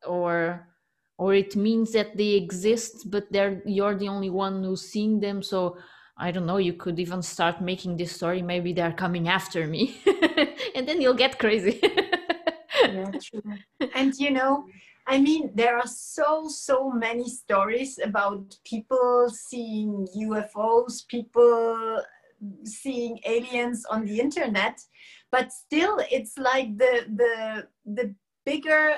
[0.06, 0.68] or
[1.18, 5.42] or it means that they exist but they're you're the only one who's seeing them
[5.42, 5.76] so
[6.20, 8.42] I don't know, you could even start making this story.
[8.42, 10.00] Maybe they're coming after me.
[10.74, 11.78] and then you'll get crazy.
[12.82, 13.42] yeah, true.
[13.94, 14.66] And you know,
[15.06, 22.02] I mean, there are so, so many stories about people seeing UFOs, people
[22.64, 24.80] seeing aliens on the internet.
[25.30, 28.14] But still, it's like the, the, the
[28.46, 28.94] bigger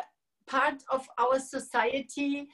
[0.46, 2.48] part of our society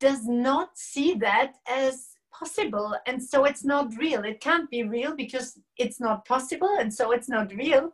[0.00, 2.94] does not see that as possible.
[3.06, 4.24] And so it's not real.
[4.24, 7.92] It can't be real because it's not possible and so it's not real.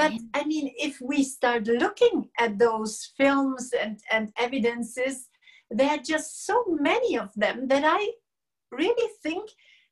[0.00, 5.28] But i mean if we start looking at those films and, and evidences
[5.70, 8.02] there are just so many of them that i
[8.72, 9.50] really think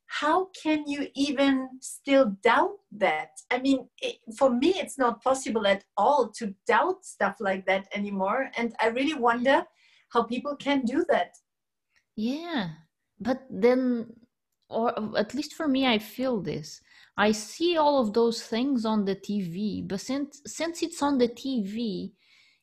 [0.09, 3.29] how can you even still doubt that?
[3.51, 7.87] I mean it, for me it's not possible at all to doubt stuff like that
[7.93, 8.49] anymore.
[8.57, 9.63] And i really wonder
[10.11, 11.37] how people can do that.
[12.15, 12.69] Yeah
[13.19, 14.07] but then
[14.69, 16.81] or at least for me i feel this.
[17.15, 21.27] I see all of those things on the tv but since since it's on the
[21.27, 22.13] tv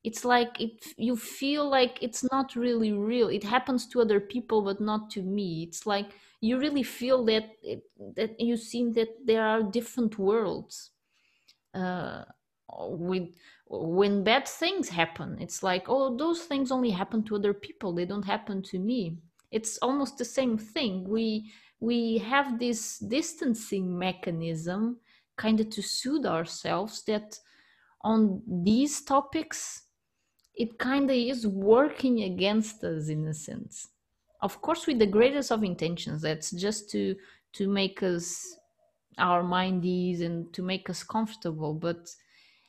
[0.02, 3.28] it's like it you feel like it's not really real.
[3.28, 5.64] It happens to other people but not to me.
[5.64, 6.10] It's like
[6.40, 7.44] you really feel that
[8.16, 10.90] that you seem that there are different worlds
[11.74, 12.24] uh,
[12.68, 13.28] with
[13.68, 15.38] when bad things happen.
[15.40, 17.94] It's like oh those things only happen to other people.
[17.94, 19.18] They don't happen to me.
[19.50, 21.08] It's almost the same thing.
[21.08, 24.98] We we have this distancing mechanism
[25.36, 27.38] kind of to soothe ourselves that
[28.02, 29.82] on these topics
[30.54, 33.88] it kind of is working against us in a sense
[34.42, 37.14] of course with the greatest of intentions that's just to
[37.52, 38.56] to make us
[39.18, 42.08] our mind ease and to make us comfortable but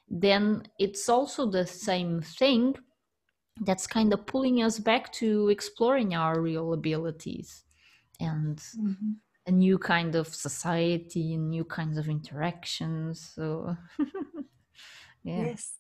[0.10, 2.74] then it's also the same thing
[3.66, 7.64] that's kind of pulling us back to exploring our real abilities
[8.20, 9.12] and mm-hmm.
[9.48, 13.76] a new kind of society and new kinds of interactions so
[15.24, 15.48] yeah.
[15.48, 15.74] yes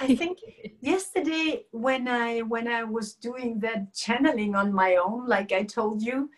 [0.00, 0.38] i think
[0.80, 6.02] yesterday when i when i was doing that channeling on my own like i told
[6.02, 6.30] you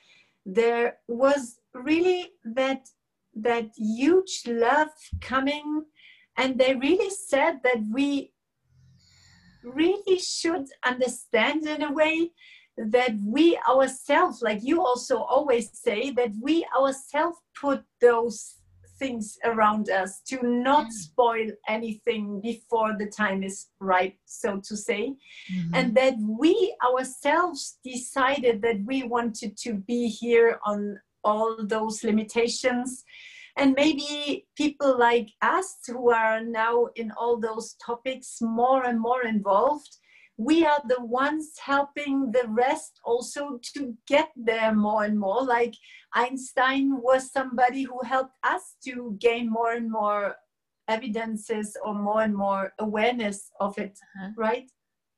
[0.47, 2.89] there was really that
[3.35, 4.89] that huge love
[5.21, 5.85] coming
[6.37, 8.33] and they really said that we
[9.63, 12.31] really should understand in a way
[12.77, 18.57] that we ourselves, like you also always say, that we ourselves put those
[18.99, 20.93] things around us to not mm.
[20.93, 25.15] spoil anything before the time is right, so to say.
[25.53, 25.75] Mm-hmm.
[25.75, 33.05] And that we ourselves decided that we wanted to be here on all those limitations
[33.57, 39.25] and maybe people like us who are now in all those topics more and more
[39.25, 39.99] involved
[40.45, 45.43] we are the ones helping the rest also to get there more and more.
[45.45, 45.75] Like
[46.15, 50.37] einstein was somebody who helped us to gain more and more
[50.89, 54.31] evidences or more and more awareness of it uh-huh.
[54.37, 54.69] right?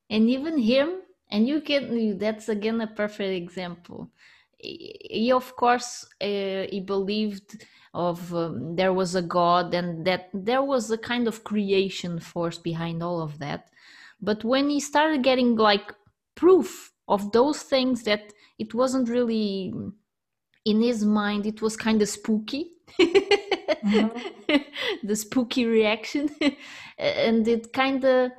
[0.09, 0.89] And even him
[1.31, 4.11] and you can that's again a perfect example.
[4.57, 10.61] He of course uh, he believed of um, there was a god and that there
[10.61, 13.69] was a kind of creation force behind all of that
[14.21, 15.93] but when he started getting like
[16.35, 19.73] proof of those things that it wasn't really
[20.65, 22.71] in his mind it was kind of spooky.
[22.99, 24.55] Mm-hmm.
[25.07, 26.29] the spooky reaction.
[26.97, 28.31] And it kind of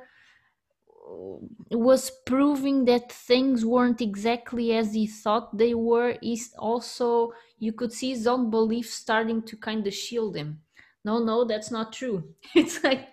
[1.71, 6.17] was proving that things weren't exactly as he thought they were.
[6.21, 10.61] Is also you could see his own beliefs starting to kind of shield him.
[11.05, 12.23] No no that's not true.
[12.55, 13.09] It's like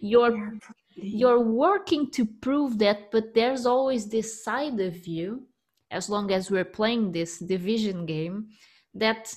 [0.00, 0.58] you're
[0.96, 5.42] you're working to prove that but there's always this side of you
[5.90, 8.48] as long as we're playing this division game
[8.94, 9.34] that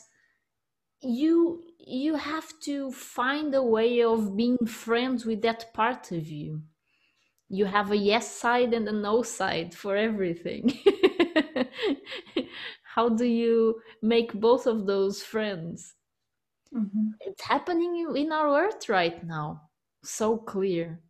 [1.01, 6.62] you you have to find a way of being friends with that part of you.
[7.49, 10.74] You have a yes side and a no side for everything.
[12.95, 15.95] How do you make both of those friends?
[16.74, 17.14] Mhm.
[17.22, 19.70] it's happening in our earth right now.
[20.03, 21.01] So clear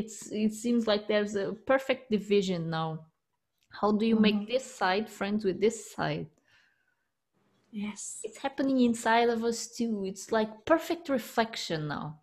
[0.00, 2.88] it's it seems like there's a perfect division now
[3.80, 4.48] how do you make Mhm.
[4.48, 6.28] this side friends with this side
[7.70, 8.22] Yes.
[8.22, 12.20] it's happening inside of us too it's like perfect reflection now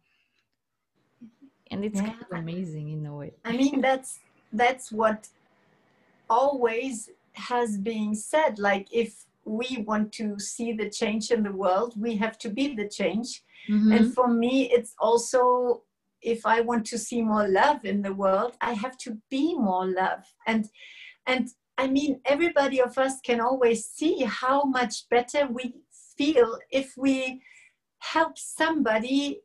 [1.71, 2.01] and it's Yeah.
[2.01, 4.19] kind of amazing in a way I mean, that's
[4.51, 5.29] that's what
[6.29, 8.59] always has been said.
[8.59, 12.75] Like, if we want to see the change in the world, we have to be
[12.75, 13.43] the change.
[13.67, 13.91] Mhm.
[13.97, 15.83] And for me, it's also
[16.23, 19.87] if I want to see more love in the world, I have to be more
[19.87, 20.23] love.
[20.47, 20.69] And
[21.25, 25.73] and I mean, everybody of us can always see how much better we
[26.17, 27.41] feel if we
[27.99, 29.41] help somebody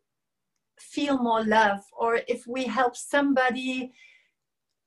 [0.78, 3.92] feel more love or if we help somebody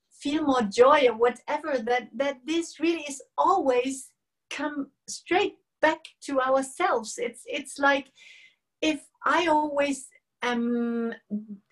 [0.09, 4.11] feel more joy or whatever that that this really is always
[4.49, 8.07] come straight back to ourselves it's it's like
[8.81, 10.07] if i always
[10.41, 11.13] am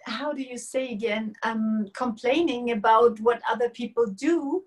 [0.06, 4.64] how do you say again um complaining about what other people do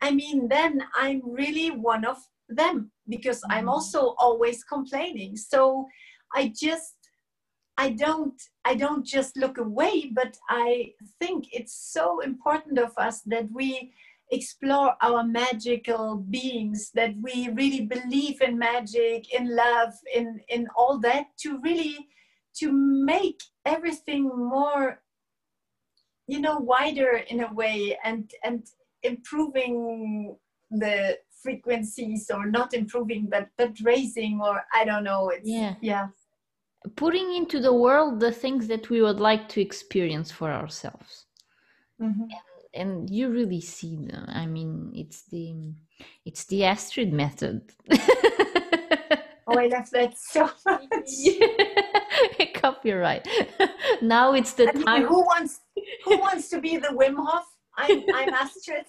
[0.00, 2.18] i mean then i'm really one of
[2.48, 3.72] them because i'm Mhm.
[3.74, 5.86] also always complaining so
[6.34, 6.96] i just
[7.78, 13.20] I don't I don't just look away, but I think it's so important of us
[13.26, 13.92] that we
[14.30, 20.98] explore our magical beings, that we really believe in magic, in love, in in all
[21.00, 22.08] that to really
[22.58, 25.00] to make everything more
[26.26, 28.66] you know wider in a way and and
[29.02, 30.36] improving
[30.70, 35.74] the frequencies or not improving but but raising or I don't know it's Yeah.
[35.80, 36.08] yeah
[36.96, 41.26] putting into the world the things that we would like to experience for ourselves
[42.00, 42.28] Mhm.
[42.74, 45.74] and you really see them i mean it's the
[46.24, 47.60] it's the astrid method
[49.48, 51.92] Oh, I love that so much.
[52.66, 53.26] Copyright
[54.02, 55.60] now it's the I mean, time who wants
[56.04, 57.46] who wants to be the Wim Hof?
[57.78, 58.86] I'm I'm Astrid.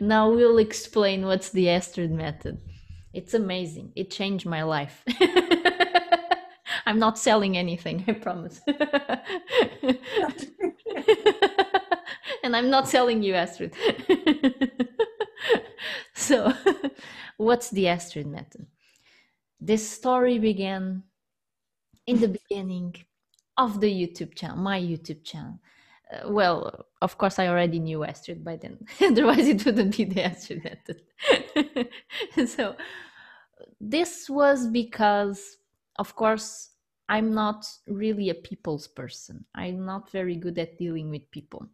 [0.00, 2.58] now we'll explain what's the Astrid method.
[3.12, 3.92] It's amazing.
[3.94, 5.04] It changed my life.
[6.86, 8.60] I'm not selling anything, I promise.
[12.42, 13.74] and I'm not selling you Astrid.
[16.14, 16.52] so,
[17.36, 18.66] what's the Astrid method?
[19.60, 21.04] This story began
[22.06, 22.94] in the beginning
[23.56, 25.58] of the YouTube channel, my YouTube channel.
[26.12, 28.78] Uh, well, of course, I already knew Astrid by then.
[29.00, 30.78] Otherwise, it wouldn't be the Astrid
[32.46, 32.76] so,
[33.80, 35.58] this was because,
[35.96, 36.70] of course,
[37.08, 39.44] I'm not really a people's person.
[39.54, 41.66] I'm not very good at dealing with people.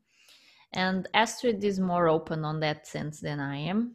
[0.73, 3.93] And Astrid is more open on that sense than I am.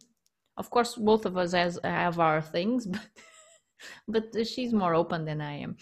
[0.56, 3.00] Of course, both of us has, have our things, but
[4.08, 5.76] but she's more open than I am.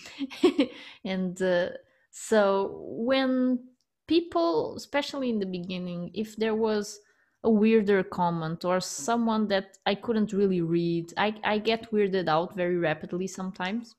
[1.04, 1.70] and uh,
[2.10, 3.68] so when
[4.06, 7.00] people, especially in the beginning, if there was
[7.44, 12.54] a weirder comment or someone that I couldn't really read, I, I get weirded out
[12.54, 13.96] very rapidly sometimes.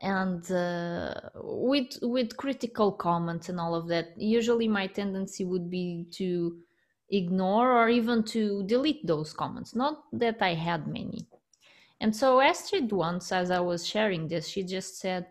[0.00, 6.06] And uh, with with critical comments and all of that, usually my tendency would be
[6.12, 6.56] to
[7.10, 9.74] ignore or even to delete those comments.
[9.74, 11.26] Not that I had many.
[12.00, 15.26] And so Astrid once, as I was sharing this, she just said,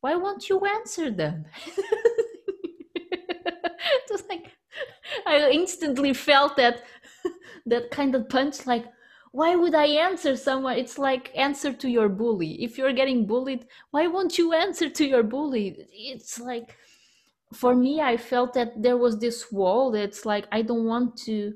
[0.00, 1.46] Why won't you answer them?
[2.94, 4.52] it was like
[5.26, 6.84] I instantly felt that
[7.66, 8.86] that kind of punch like
[9.34, 10.76] why would I answer someone?
[10.76, 12.62] It's like answer to your bully.
[12.62, 15.74] If you're getting bullied, why won't you answer to your bully?
[15.90, 16.76] It's like
[17.54, 21.54] for me, I felt that there was this wall that's like I don't want to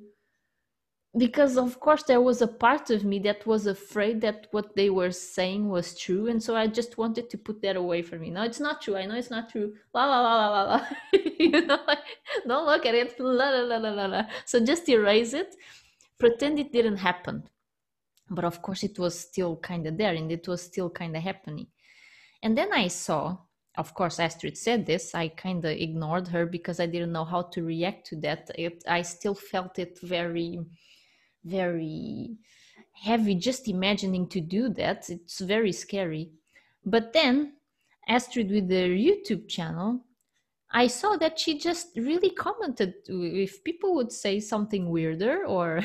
[1.16, 4.90] because of course there was a part of me that was afraid that what they
[4.90, 8.30] were saying was true and so i just wanted to put that away from me.
[8.30, 8.96] No it's not true.
[8.96, 9.74] I know it's not true.
[9.94, 10.86] La la la la la
[11.38, 11.98] you know like,
[12.46, 13.18] don't look at it.
[13.18, 15.54] La la la la la so just erase it.
[16.18, 17.44] Pretend it didn't happen.
[18.28, 21.22] But of course it was still kind of there and it was still kind of
[21.22, 21.68] happening.
[22.42, 23.38] And then i saw
[23.78, 27.42] of course astrid said this i kind of ignored her because i didn't know how
[27.42, 28.50] to react to that.
[28.58, 30.60] It, i still felt it very
[31.46, 32.36] very
[32.92, 35.08] heavy just imagining to do that.
[35.10, 36.30] It's very scary.
[36.84, 37.52] But then
[38.08, 40.00] astrid with their youtube channel
[40.70, 45.82] i saw that she just really commented if people would say something weirder or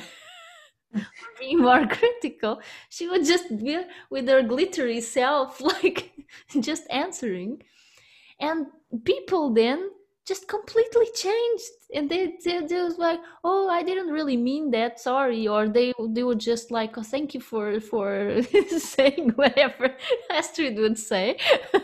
[1.39, 3.79] being more critical she would just be
[4.11, 6.11] with her glittery self like
[6.59, 7.61] just answering.
[8.39, 8.67] And
[9.05, 9.89] people then
[10.27, 11.71] just completely changed.
[11.93, 15.93] And they, they, they was like oh i didn't really mean that sorry or they
[16.09, 18.41] they were just like oh thank you for for
[18.77, 19.95] saying whatever
[20.29, 21.37] astrid would say.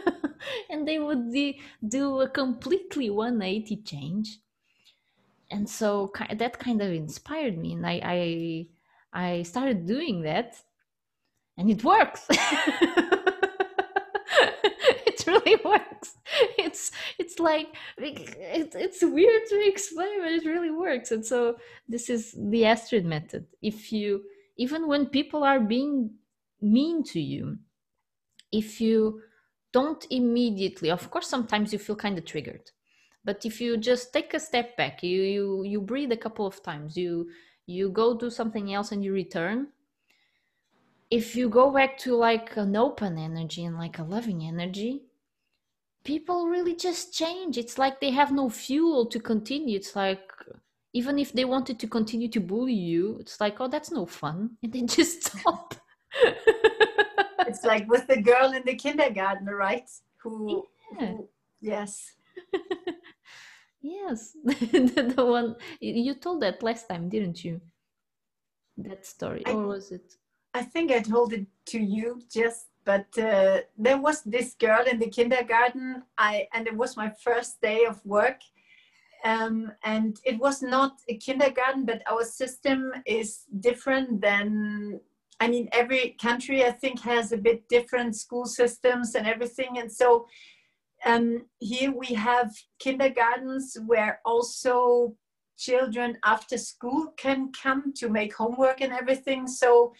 [0.70, 1.34] And they would
[1.86, 4.40] do a completely 180 change.
[5.52, 8.68] And so that kind of inspired me and i i,
[9.14, 10.56] I started doing that
[11.58, 12.28] and it works
[15.28, 16.18] really works.
[16.58, 17.68] It's it's like
[17.98, 21.12] it's, it's weird to explain but it really works.
[21.12, 21.58] And so
[21.88, 23.46] this is the astrid method.
[23.62, 24.24] If you
[24.58, 26.12] even when people are being
[26.62, 27.58] mean to you
[28.52, 29.22] if you
[29.72, 32.72] don't immediately of course sometimes you feel kind of triggered
[33.24, 36.64] but if you just take a step back you you you breathe a couple of
[36.64, 37.28] times you
[37.68, 39.68] you go do something else and you return.
[41.12, 45.04] If you go back to like an open energy and like a loving energy
[46.08, 47.58] people really just change.
[47.58, 49.76] It's like they have no fuel to continue.
[49.76, 50.32] It's like
[50.94, 54.38] even if they wanted to continue to bully you it's like oh that's no fun.
[54.64, 55.76] And then just stop.
[57.50, 59.90] It's like with the girl in the kindergarten right?
[60.24, 60.66] Who,
[60.98, 61.08] yeah.
[61.08, 61.30] who
[61.62, 62.14] yes.
[63.82, 64.36] Yes.
[64.44, 67.62] The, the, one you told that last time didn't you?
[68.78, 70.08] That story I, or was it?
[70.54, 74.98] I think i told it to you just but uh, there was this girl in
[74.98, 76.04] the kindergarten.
[76.18, 78.40] I and it was my first day of work.
[79.26, 83.30] Um, and it was not a kindergarten but our system is
[83.68, 85.00] different than
[85.40, 89.80] i mean every country i think has a bit different school systems and everything.
[89.80, 90.28] And so
[91.06, 95.16] um, here we have kindergartens where also
[95.58, 99.48] children after school can come to make homework and everything.
[99.48, 99.94] So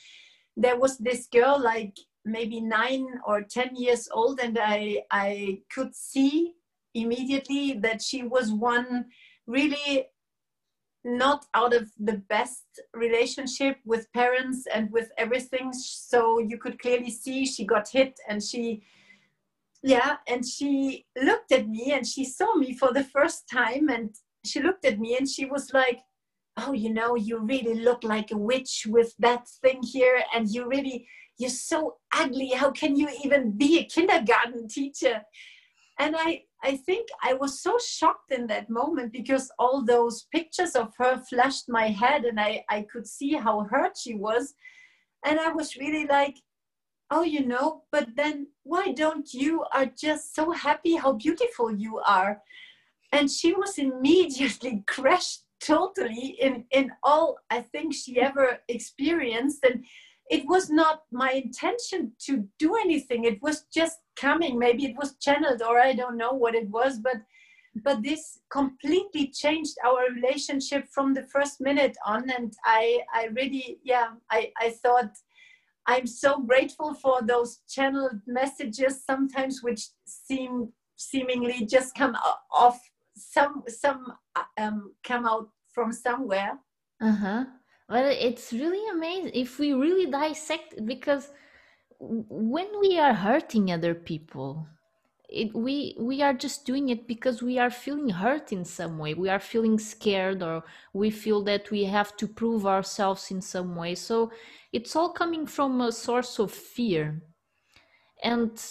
[0.56, 1.96] there was this girl, like
[2.28, 6.54] maybe nine or 10 years old, and I, I could see
[6.94, 9.06] immediately that she was one
[9.46, 10.08] really
[11.04, 15.72] not out of the best relationship with parents and with everything.
[15.74, 18.84] So you could clearly see she got hit and she
[19.84, 24.16] yeah and she looked at me and she saw me for the first time and
[24.44, 26.00] she looked at me and she was like
[26.58, 30.68] oh you know you really look like a witch with that thing here and you
[30.68, 31.08] really
[31.38, 32.50] you're so ugly.
[32.50, 35.22] How can you even be a kindergarten teacher?
[36.00, 40.76] And i i think i was so shocked in that moment because all those pictures
[40.76, 44.54] of her flashed my head and i i could see how hurt she was.
[45.26, 46.38] And i was really like
[47.10, 52.00] oh you know but then why don't you are just so happy how beautiful you
[52.00, 52.42] are?
[53.12, 59.64] And she was immediately crashed totally in in all i think she ever experienced.
[59.64, 59.84] And
[60.30, 63.24] it was not my intention to do anything.
[63.24, 64.60] It was just coming.
[64.60, 67.18] Maybe it was channeled or i don't know what it was but
[67.84, 72.30] but this completely changed our relationship from the first minute on.
[72.30, 75.12] And i i really yeah i i thought
[75.88, 82.16] I'm so grateful for those channeled messages sometimes, which seem seemingly just come
[82.52, 82.80] off
[83.16, 84.14] some some
[84.58, 86.60] um, come out from somewhere.
[87.02, 87.46] Uh
[87.90, 91.32] Well, it's really amazing if we really dissect because
[92.00, 94.68] when we are hurting other people,
[95.30, 99.14] it, we we are just doing it because we are feeling hurt in some way.
[99.14, 100.64] We are feeling scared or
[100.94, 103.96] we feel that we have to prove ourselves in some way.
[103.96, 104.32] So
[104.74, 107.22] it's all coming from a source of fear.
[108.24, 108.62] And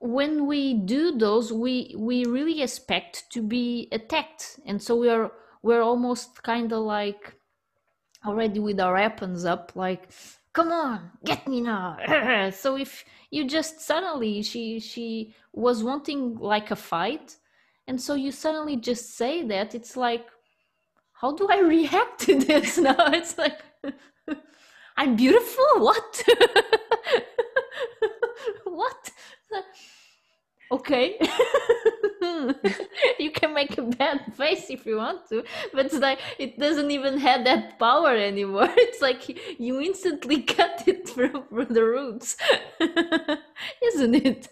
[0.00, 4.60] when we do those we we really expect to be attacked.
[4.66, 7.37] And so we are we're almost kind of like
[8.26, 10.10] already with our weapons up like
[10.52, 11.96] come on get me now.
[12.52, 17.36] So if you just suddenly she she was wanting like a fight
[17.86, 20.26] and so you suddenly just say that it's like
[21.12, 23.12] how do i react to this now?
[23.12, 23.60] It's like
[24.96, 25.66] i'm beautiful?
[25.76, 26.22] What?
[28.64, 29.10] What
[30.70, 31.18] okay.
[33.18, 35.42] You can make a bad face if you want to
[35.72, 38.68] but it's like it doesn't even have that power anymore.
[38.76, 39.22] It's like
[39.58, 42.36] you instantly cut it from, from the roots
[43.88, 44.48] isn't it?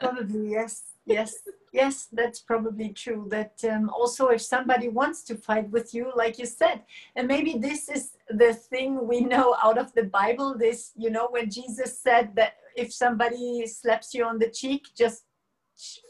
[0.00, 1.34] Probably yes yes
[1.72, 6.38] yes that's probably true that um, also if somebody wants to fight with you like
[6.38, 6.82] you said
[7.16, 11.28] and maybe this is the thing we know out of the bible this you know
[11.30, 15.24] when jesus said that if somebody slaps you on the cheek just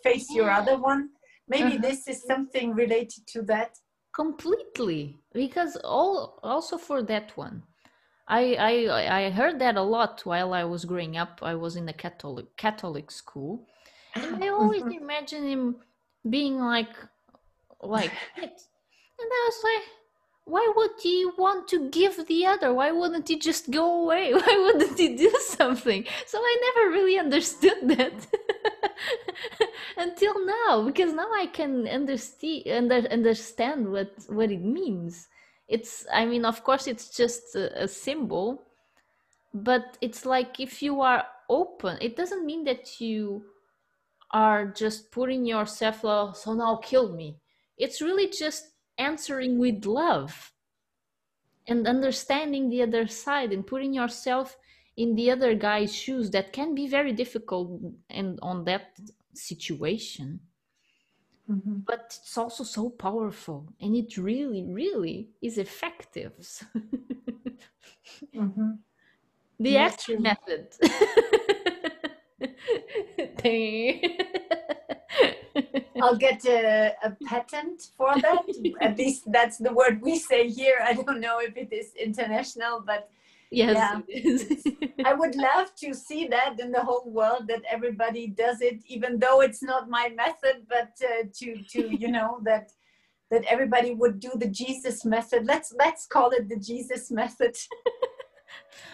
[0.02, 1.08] face your other one
[1.48, 1.88] maybe uh-huh.
[1.88, 3.78] this is something related to that
[4.14, 7.62] completely because all also for that one
[8.28, 11.40] I, I I heard that a lot while I was growing up.
[11.42, 13.66] I was in a Catholic Catholic school,
[14.14, 15.76] and I always imagine him
[16.28, 16.94] being like
[17.82, 18.60] like it.
[19.20, 19.86] And I was like,
[20.49, 22.72] why would he want to give the other?
[22.72, 24.32] Why wouldn't he just go away?
[24.42, 26.07] Why wouldn't he do something?
[26.26, 28.14] So I never really understood that
[29.99, 35.28] until now, because now I can understand under, understand what what it means.
[35.68, 38.62] It's, I mean, of course, it's just a, a symbol,
[39.53, 43.44] but it's like if you are open, it doesn't mean that you
[44.30, 47.36] are just putting yourself, uh, so now kill me.
[47.76, 48.64] It's really just
[48.99, 50.53] answering with love
[51.66, 54.57] and understanding the other side and putting yourself
[54.96, 57.80] in the other guy's shoes that can be very difficult
[58.11, 58.99] and on that
[59.34, 60.40] situation
[61.49, 61.84] Mhm.
[61.86, 66.34] but it's also so powerful and it really really is effective
[68.34, 68.78] Mhm.
[69.61, 70.68] the action method.
[76.02, 78.42] I'll get a, a patent for that.
[78.80, 80.78] At least that's the word we say here.
[80.82, 83.11] I don't know if it is international, but
[83.50, 84.00] yes Yeah.
[85.04, 89.18] I would love to see that in the whole world that everybody does it, even
[89.18, 92.72] though it's not my method, but uh, to to you know that
[93.30, 95.46] that everybody would do the Jesus method.
[95.46, 97.56] Let's let's call it the Jesus method.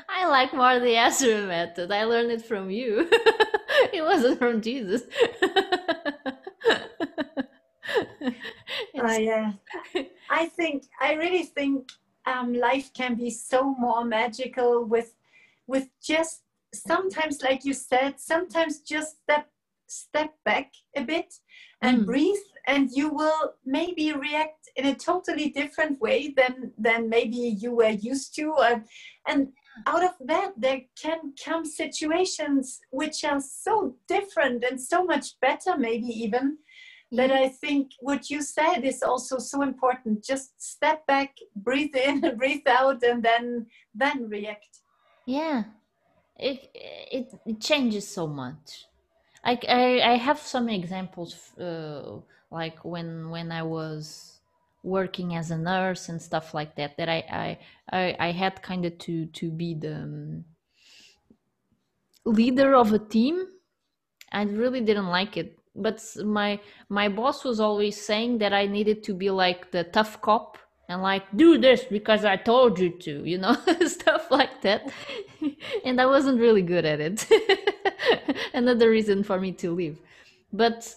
[0.08, 1.90] I like more the Astrid method.
[1.90, 3.08] I learned it from you.
[3.92, 5.02] it wasn't from Jesus.
[8.98, 9.54] I
[9.96, 11.90] uh, I think I really think
[12.26, 15.14] um, life can be so more magical with
[15.66, 16.42] with just
[16.74, 19.50] sometimes, like you said, sometimes just step
[19.86, 21.34] step back a bit
[21.82, 22.06] and Mm.
[22.06, 27.72] breathe, and you will maybe react in a totally different way than than maybe you
[27.74, 28.54] were used to,
[29.28, 29.48] and
[29.86, 35.76] out of that there can come situations which are so different and so much better,
[35.76, 36.58] maybe even
[37.16, 40.24] that I think what you said is also so important.
[40.24, 44.80] Just step back, breathe in, breathe out, and then then react.
[45.26, 45.64] Yeah,
[46.36, 48.86] it, it it changes so much.
[49.44, 54.40] I, I, I have some examples, uh, like when when I was
[54.82, 56.96] working as a nurse and stuff like that.
[56.96, 57.58] That I I
[57.92, 60.44] I, I had kind of to to be the um,
[62.24, 63.46] leader of a team.
[64.32, 69.02] I really didn't like it, but my my boss was always saying that I needed
[69.04, 70.58] to be like the tough cop
[70.88, 73.56] and like do this because I told you to, you know,
[73.86, 74.92] stuff like that.
[75.84, 77.26] and I wasn't really good at it.
[78.54, 79.98] Another reason for me to leave.
[80.52, 80.94] But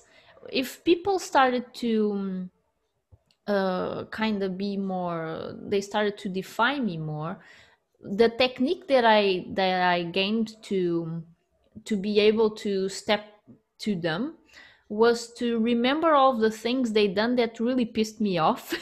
[0.50, 2.50] if people started to um,
[3.48, 7.40] uh, kind of be more, they started to define me more.
[8.02, 11.24] The technique that I that I gained to
[11.86, 13.26] to be able to step
[13.80, 14.36] to them
[14.90, 18.74] was to remember all the things they done that really pissed me off.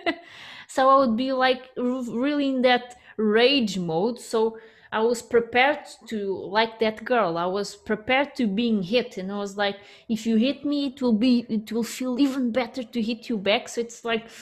[0.68, 4.20] so I would be like really in that rage mode.
[4.20, 4.58] So
[4.90, 7.38] I was prepared to like that girl.
[7.38, 9.76] I was prepared to being hit, and I was like,
[10.08, 13.38] if you hit me, it will be it will feel even better to hit you
[13.38, 13.68] back.
[13.68, 14.28] So it's like.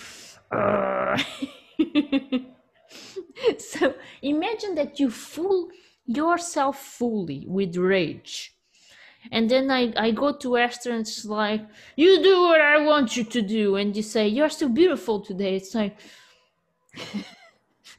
[3.58, 5.68] so imagine that you fool
[6.06, 8.55] yourself fully with rage
[9.32, 11.62] and then I, I go to Esther and it's like,
[11.96, 13.76] you do what I want you to do.
[13.76, 15.56] And you say, you're so beautiful today.
[15.56, 15.98] It's like,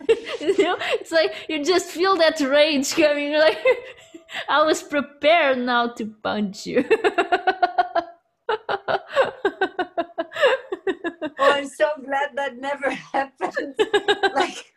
[0.08, 3.34] you know, it's like you just feel that rage coming.
[3.34, 3.60] Like,
[4.50, 6.86] I was prepared now to punch you.
[11.40, 13.76] Oh, I'm so glad that never happened.
[14.36, 14.74] like,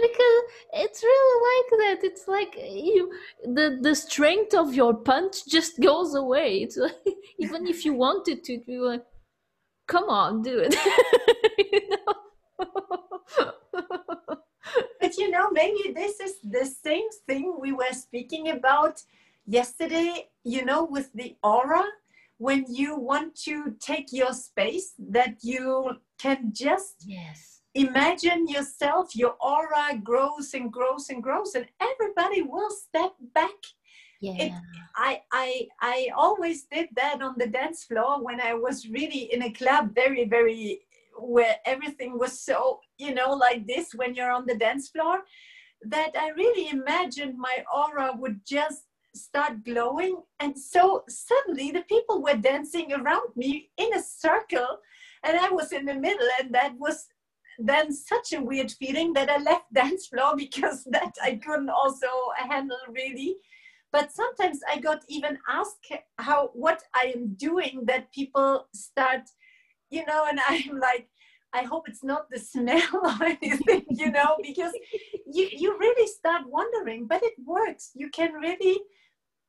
[0.00, 0.42] because
[0.74, 2.06] it's really like that.
[2.06, 3.12] It's like you
[3.44, 6.58] the the strength of your punch just goes away.
[6.62, 6.96] It's like
[7.38, 9.04] even if you wanted to be like
[9.86, 10.74] come on do it.
[15.00, 19.02] But you know, maybe this is the same thing we were speaking about
[19.46, 20.28] yesterday.
[20.44, 21.84] You know, with the aura,
[22.38, 29.36] when you want to take your space, that you can just yes imagine yourself, your
[29.40, 33.60] aura grows and grows and grows, and everybody will step back.
[34.20, 34.58] yeah
[34.96, 39.42] I, I, I always did that on the dance floor when I was really in
[39.44, 40.80] a club, very, very,
[41.18, 45.20] where everything was so, you know, like this when you're on the dance floor,
[45.82, 52.22] that I really imagined my aura would just start glowing and so suddenly the people
[52.22, 54.78] were dancing around me in a circle
[55.24, 57.08] and i was in the middle and that was
[57.60, 62.08] then such a weird feeling that i left dance floor because that i couldn't also
[62.36, 63.36] handle really
[63.92, 69.22] but sometimes i got even asked how what i am doing that people start
[69.90, 71.08] you know and i'm like
[71.52, 74.72] I hope it's not the smell or anything, you know, because
[75.26, 77.90] you, you really start wondering, but it works.
[77.94, 78.78] You can really,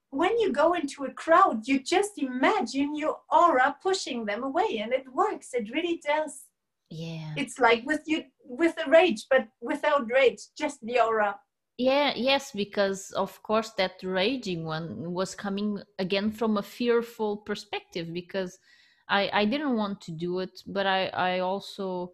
[0.09, 4.93] when you go into a crowd, you just imagine your aura pushing them away and
[4.93, 5.49] it works.
[5.53, 6.45] It really does.
[6.92, 7.34] Yeah.
[7.38, 11.39] It's like with you, with the rage, but without rage, just the aura.
[11.78, 18.14] Yeah, yes, because of course that raging one was coming again from a fearful perspective
[18.14, 18.60] because
[19.08, 22.12] I I didn't want to do it, but I I also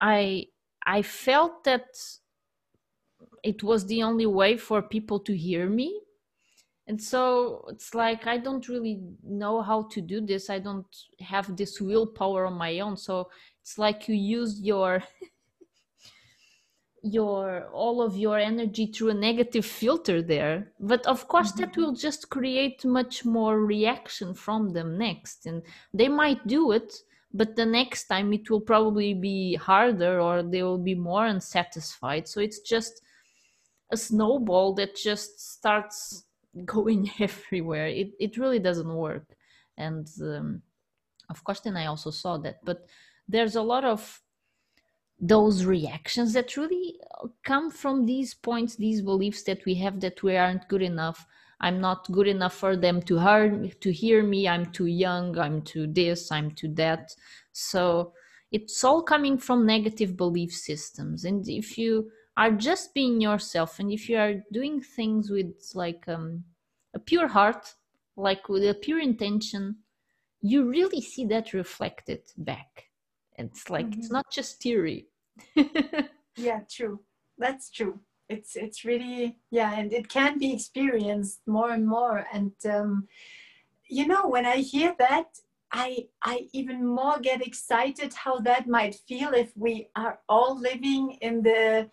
[0.00, 0.46] I
[0.84, 1.86] I felt that
[3.42, 6.00] it was the only way for people to hear me.
[6.88, 10.50] And so it's like I don't really know how to do this.
[10.50, 10.86] I don't
[11.20, 12.96] have this willpower on my own.
[12.96, 13.28] So
[13.66, 15.02] it's like you use your
[17.02, 20.72] your all of your energy through a negative filter there.
[20.78, 21.62] But of course mm-hmm.
[21.62, 25.46] that will just create much more reaction from them next.
[25.46, 25.62] And
[25.92, 27.02] they might do it
[27.34, 32.28] but the next time it will probably be harder or they will be more unsatisfied.
[32.28, 33.02] So it's just
[33.90, 36.24] a snowball that just starts
[36.64, 37.88] going everywhere.
[37.88, 39.26] It, it really doesn't work.
[39.76, 40.62] And um,
[41.28, 42.60] of course then i also saw that.
[42.64, 42.86] But
[43.28, 44.20] there's a lot of
[45.18, 47.00] those reactions that really
[47.42, 51.26] come from these points these beliefs that we have that we aren't good enough.
[51.58, 54.46] I'm not good enough for them to hear to hear me.
[54.46, 55.38] I'm too young.
[55.38, 56.30] I'm too this.
[56.30, 57.14] I'm too that.
[57.52, 58.12] So
[58.52, 61.24] it's all coming from negative belief systems.
[61.24, 66.04] And if you are just being yourself and if you are doing things with like
[66.08, 66.44] um,
[66.94, 67.74] a pure heart
[68.16, 69.76] like with a pure intention
[70.40, 72.85] you really see that reflected back
[73.38, 74.00] it's like mm-hmm.
[74.00, 75.06] it's not just theory
[76.36, 77.00] yeah true
[77.38, 82.52] that's true it's it's really yeah and it can be experienced more and more and
[82.68, 83.06] um,
[83.88, 85.26] you know when i hear that
[85.72, 91.16] i i even more get excited how that might feel if we are all living
[91.20, 91.88] in the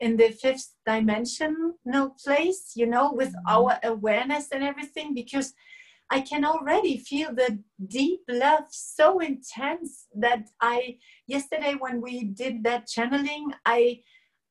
[0.00, 3.54] in the fifth dimensional place you know with mm-hmm.
[3.54, 5.54] our awareness and everything because
[6.10, 12.62] I can already feel the deep love so intense that I yesterday when we did
[12.64, 14.00] that channeling, I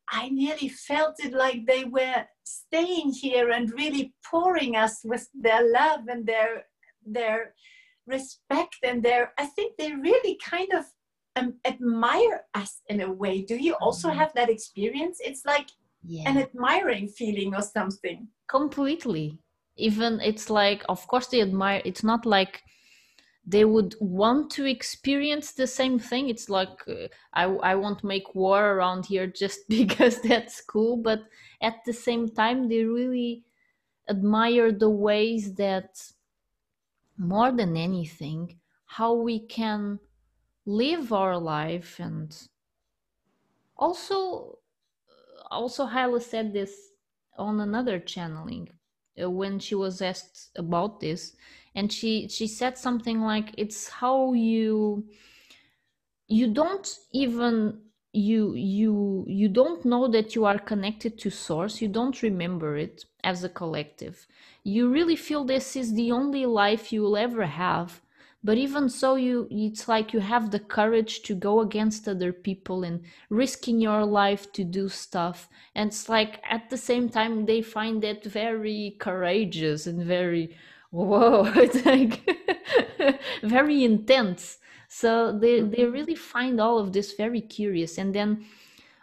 [0.10, 5.72] I nearly felt it like they were staying here and really pouring us with their
[5.72, 6.66] love and their
[7.06, 7.53] their
[8.06, 10.86] respect and their I think they really kind of
[11.38, 13.41] um, admire us in a way.
[13.41, 14.20] Do you also mm-hmm.
[14.20, 15.20] have that experience?
[15.24, 15.70] It's like
[16.03, 16.30] yeah.
[16.30, 18.28] an admiring feeling or something.
[18.47, 19.39] Completely
[19.78, 22.63] even it's like of course they admire it's not like
[23.47, 26.30] they would want to experience the same thing.
[26.30, 30.97] It's like uh, i i won't make war around here just because that's cool.
[30.97, 31.21] But
[31.61, 33.43] at the same time they really
[34.09, 36.01] admire the ways that
[37.17, 39.99] more than anything how we can
[40.65, 41.99] live our life.
[41.99, 42.36] And
[43.78, 44.59] also
[45.51, 46.91] also Hyla said this
[47.38, 48.69] on another channeling
[49.22, 51.36] Uh, when she was asked about this
[51.74, 55.05] and she she said something like it's how you
[56.28, 57.80] you don't even
[58.13, 61.82] you you you don't know that you are connected to source.
[61.82, 64.26] You don't remember it as a collective.
[64.63, 68.01] You really feel this is the only life you will ever have
[68.46, 72.84] but even so you it's like you have the courage to go against other people
[72.84, 75.50] and risking your life to do stuff.
[75.74, 80.56] And it's like at the same time they find that very courageous and very
[80.91, 82.22] whoa it's like
[83.41, 84.60] very intense.
[84.89, 85.91] So they they mm-hmm.
[85.91, 87.98] really find all of this very curious.
[87.98, 88.46] And then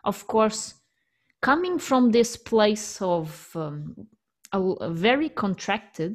[0.04, 0.74] of course
[1.40, 4.06] coming from this place of um,
[4.52, 6.14] a, a very contracted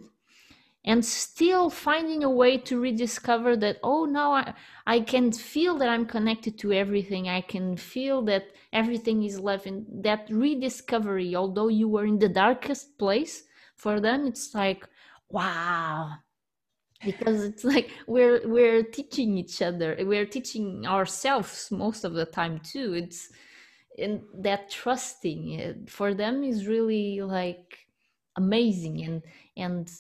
[0.88, 4.54] and still finding a way to rediscover that oh no I,
[4.88, 7.28] I can feel that i'm connected to everything.
[7.30, 11.36] I can feel that everything is love and that rediscovery.
[11.36, 13.44] Although you were in the darkest place
[13.76, 14.88] for them it's like
[15.30, 16.14] wow.
[17.06, 22.62] Because it's like we're we're teaching each other we're teaching ourselves most of the time
[22.62, 22.94] too.
[22.94, 23.30] It's
[24.00, 27.78] and that trusting eh, for them is really like
[28.38, 29.04] amazing.
[29.04, 29.24] And
[29.58, 29.92] and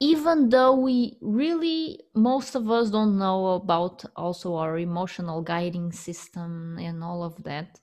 [0.00, 6.78] even though we really most of us don't know about also our emotional guiding system
[6.78, 7.80] and all of that.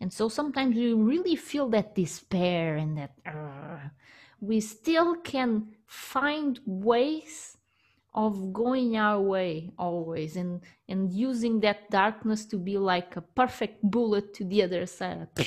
[0.00, 3.88] And so sometimes we really feel that despair and that uh,
[4.40, 7.56] we still can find ways
[8.14, 13.82] of going our way always and and using that darkness to be like a perfect
[13.82, 15.28] bullet to the other side.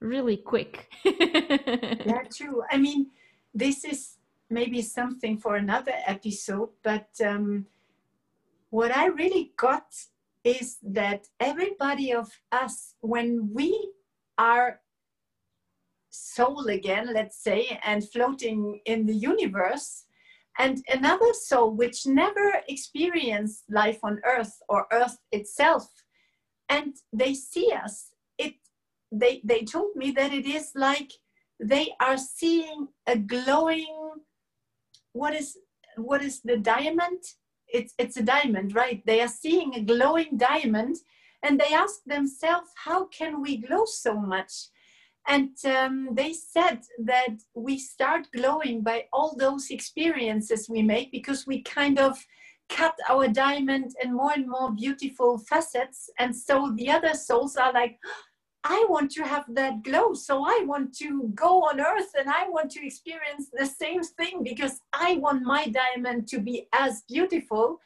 [0.00, 0.92] Really quick.
[2.04, 2.62] Yeah true.
[2.70, 3.10] I mean
[3.54, 4.16] this is
[4.50, 7.66] maybe something for another episode but um,
[8.70, 9.86] what i really got
[10.44, 13.92] is that everybody of us when we
[14.38, 14.80] are
[16.10, 20.04] soul again let's say and floating in the universe
[20.58, 25.88] and another soul which never experienced life on earth or earth itself
[26.68, 28.54] and they see us it
[29.10, 31.12] they they told me that it is like
[31.60, 34.12] they are seeing a glowing
[35.14, 35.56] what is
[35.96, 37.22] what is the diamond?
[37.68, 39.02] It's it's a diamond right?
[39.06, 40.96] They are seeing a glowing diamond
[41.42, 44.52] and they ask themselves how can we glow so much?
[45.26, 51.46] And um, they said that we start glowing by all those experiences we make because
[51.46, 52.22] we kind of
[52.68, 56.10] cut our diamond in more and more beautiful facets.
[56.18, 57.98] And so the other souls are like,
[58.64, 60.14] I want to have that glow.
[60.14, 64.42] So I want to go on earth and I want to experience the same thing
[64.42, 67.80] because I want my diamond to be as beautiful.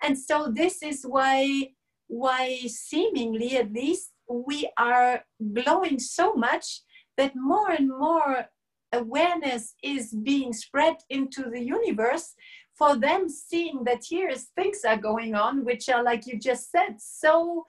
[0.00, 1.72] And so this is why
[2.06, 6.82] why seemingly at least we are glowing so much
[7.16, 8.46] that more and more
[8.92, 12.34] awareness is being spread into the universe
[12.74, 16.96] for them seeing that here things are going on which are like you just said
[16.98, 17.64] so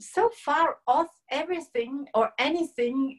[0.00, 3.18] so far off everything or anything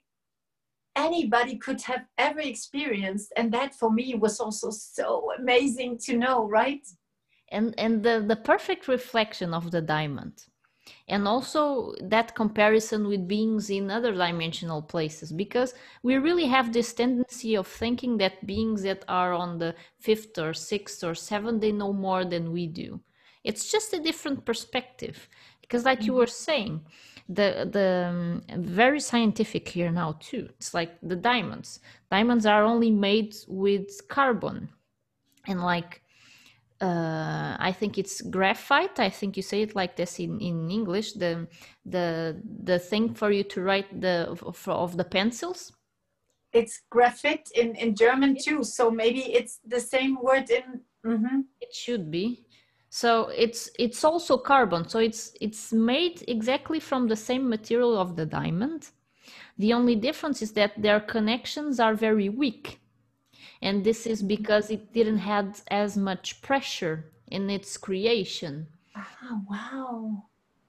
[0.96, 6.48] anybody could have ever experienced and that for me was also so amazing to know
[6.48, 6.86] right?
[7.52, 10.46] And and the the perfect reflection of the diamond.
[11.08, 16.94] And also that comparison with beings in other dimensional places because we really have this
[16.94, 21.72] tendency of thinking that beings that are on the fifth or sixth or seventh they
[21.72, 23.00] know more than we do.
[23.44, 25.30] It's just a different perspective
[25.70, 26.08] because like mm-hmm.
[26.08, 26.82] you were saying
[27.30, 32.90] the the um, very scientific here now too it's like the diamonds diamonds are only
[32.90, 34.68] made with carbon
[35.48, 36.02] and like
[36.82, 39.00] uh, I think it's graphite.
[39.00, 41.14] I think you say it like this in, in English.
[41.14, 41.48] The
[41.86, 45.74] the the thing for you to write the of, of the pencils.
[46.54, 48.64] It's graphite in in German too.
[48.64, 50.82] So maybe it's the same word in.
[51.06, 51.42] Mm-hmm.
[51.60, 52.46] It should be.
[52.90, 54.88] So it's it's also carbon.
[54.88, 58.90] So it's it's made exactly from the same material of the diamond.
[59.58, 62.80] The only difference is that their connections are very weak
[63.62, 68.68] and this is because it didn't have as much pressure in its creation
[69.24, 70.24] oh wow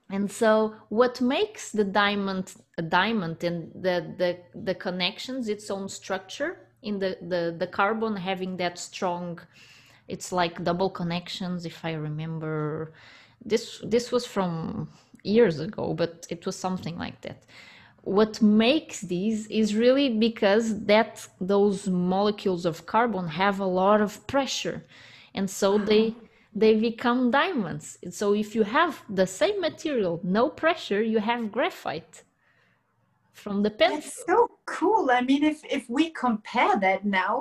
[0.09, 5.87] and so what makes the diamond a diamond and the the, the connections its own
[5.87, 9.39] structure in the, the the carbon having that strong
[10.11, 12.55] it's like double connections if i remember.
[13.51, 14.53] This this was from
[15.35, 17.39] years ago but it was something like that.
[18.17, 21.13] What makes these is really because that
[21.53, 24.77] those molecules of carbon have a lot of pressure.
[25.37, 25.85] And so ah.
[25.89, 26.05] they
[26.61, 27.85] they become diamonds.
[28.19, 32.15] So if you have the same material no pressure you have graphite
[33.41, 33.99] from the pencil.
[33.99, 34.37] That's so
[34.77, 35.05] cool.
[35.19, 37.35] I mean if if we compare that now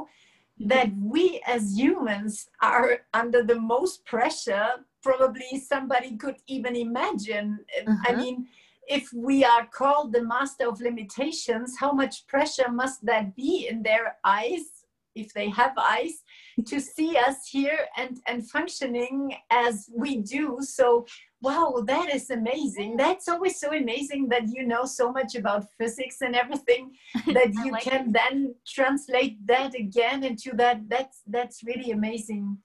[0.60, 4.68] that we as humans are under the most pressure
[5.02, 7.96] probably somebody could even imagine uh-huh.
[8.06, 8.46] i mean
[8.90, 13.84] if we are called the master of limitations, how much pressure must that be in
[13.84, 14.84] their eyes,
[15.14, 16.24] if they have eyes,
[16.66, 20.58] to see us here and, and functioning as we do?
[20.60, 21.06] So,
[21.42, 22.96] wow, that is amazing.
[22.96, 26.92] That's always so amazing that you know so much about physics and everything
[27.26, 28.12] that you like can it.
[28.12, 30.88] then translate that again into that.
[30.88, 32.58] That's that's really amazing.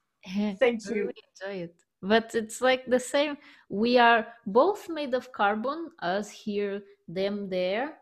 [0.59, 0.95] Thank you.
[0.95, 3.37] Really enjoy it but it's like the same
[3.69, 7.97] we are both made of carbon us here them there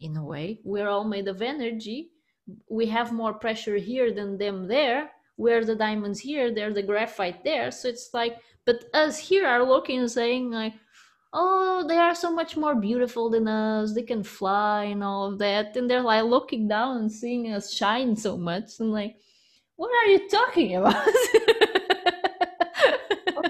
[0.00, 2.10] in a way we're all made of energy
[2.68, 7.42] we have more pressure here than them there we're the diamonds here they're the graphite
[7.44, 7.70] there.
[7.70, 10.74] So it's like but us here are looking and saying like
[11.32, 13.94] oh they are so much more beautiful than us.
[13.94, 15.76] They can fly and all of that.
[15.76, 18.80] And they're like looking down and seeing us shine so much.
[18.80, 19.16] And like
[19.76, 21.06] what are you talking about?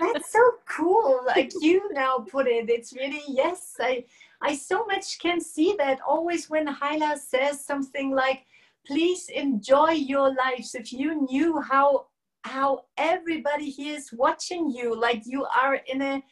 [0.00, 1.20] That's so cool.
[1.26, 3.76] Like you now put it, it's really yes.
[3.80, 4.04] I
[4.40, 8.44] I so much can see that always when Hyla says something like,
[8.88, 12.08] "Please enjoy your lives." If you knew how
[12.44, 16.22] how everybody here is watching you, like you are in a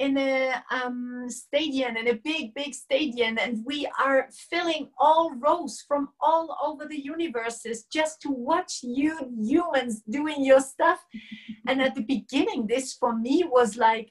[0.00, 5.84] in a um, stadium, in a big, big stadium, and we are filling all rows
[5.86, 11.04] from all over the universes just to watch you humans doing your stuff.
[11.68, 14.10] and at the beginning, this for me was like,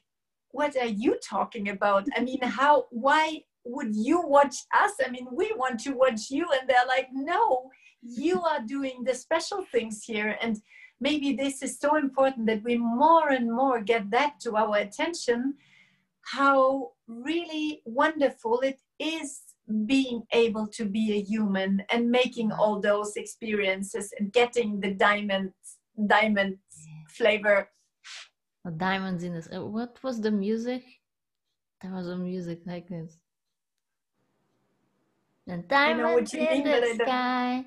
[0.52, 2.06] what are you talking about?
[2.16, 4.92] I mean, how, why would you watch us?
[5.04, 6.46] I mean, we want to watch you.
[6.60, 7.72] And they're like, no,
[8.02, 10.38] you are doing the special things here.
[10.42, 10.58] And
[11.00, 15.56] maybe this is so important that we more and more get that to our attention
[16.22, 19.42] how really wonderful it is
[19.86, 25.52] being able to be a human and making all those experiences and getting the diamond
[26.08, 26.58] diamond
[27.08, 27.70] flavor.
[28.78, 30.84] Diamonds in this uh, what was the music?
[31.82, 33.18] There was a music like this.
[35.48, 37.66] And diamonds in the sky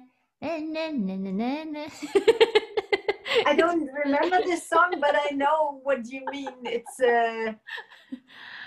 [3.46, 6.54] I don't remember this song, but I know what you mean.
[6.64, 7.52] It's uh,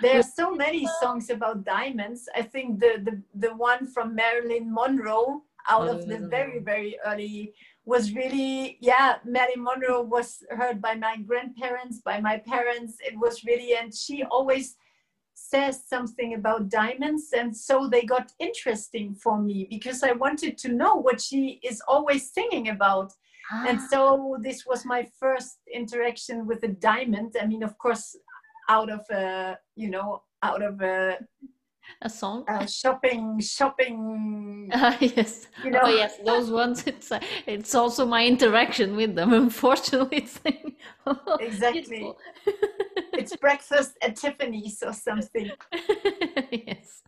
[0.01, 2.27] there are so many songs about diamonds.
[2.35, 7.53] I think the the, the one from Marilyn Monroe out of the very very early
[7.85, 13.43] was really yeah Marilyn Monroe was heard by my grandparents by my parents it was
[13.43, 14.75] really and she always
[15.49, 20.69] says something about diamonds and so they got interesting for me because I wanted to
[20.69, 23.13] know what she is always singing about.
[23.51, 23.87] And ah.
[23.91, 27.35] so this was my first interaction with a diamond.
[27.41, 28.15] I mean of course
[28.69, 31.17] out of a you know out of a
[32.01, 32.43] a song?
[32.47, 35.47] uh, shopping shopping uh, yes.
[35.63, 35.81] you know?
[35.83, 40.27] oh yes those ones it's uh, it's also my interaction with them unfortunately.
[41.39, 42.13] Exactly
[43.25, 45.51] it's breakfast at tiffany's or something
[46.51, 47.01] yes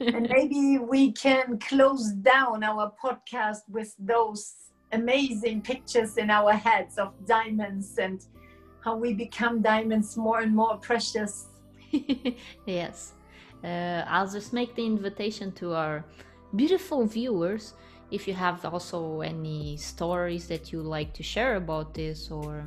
[0.00, 4.54] and maybe we can close down our podcast with those
[4.92, 8.26] amazing pictures in our heads of diamonds and
[8.84, 11.46] how we become diamonds more and more precious.
[12.66, 13.12] yes.
[13.62, 16.04] Uh, I'll just make the invitation to our
[16.56, 17.74] beautiful viewers.
[18.10, 22.64] If you have also any stories that you like to share about this, or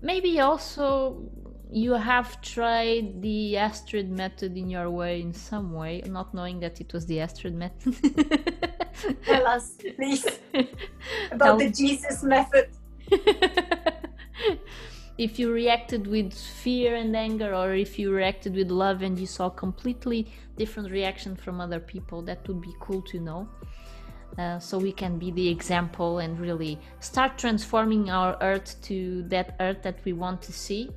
[0.00, 1.28] maybe also
[1.72, 6.80] you have tried the Astrid method in your way in some way, not knowing that
[6.82, 7.96] it was the Astrid method.
[9.24, 10.26] Tell us, please,
[11.32, 11.58] about Tell...
[11.58, 12.68] the Jesus method.
[15.18, 19.26] if you reacted with fear and anger, or if you reacted with love and you
[19.26, 23.48] saw completely different reaction from other people, that would be cool to know.
[24.36, 29.56] Uh, so we can be the example and really start transforming our earth to that
[29.60, 30.90] earth that we want to see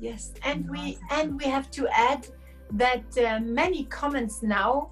[0.00, 2.26] yes and we and we have to add
[2.72, 4.90] that uh, many comments now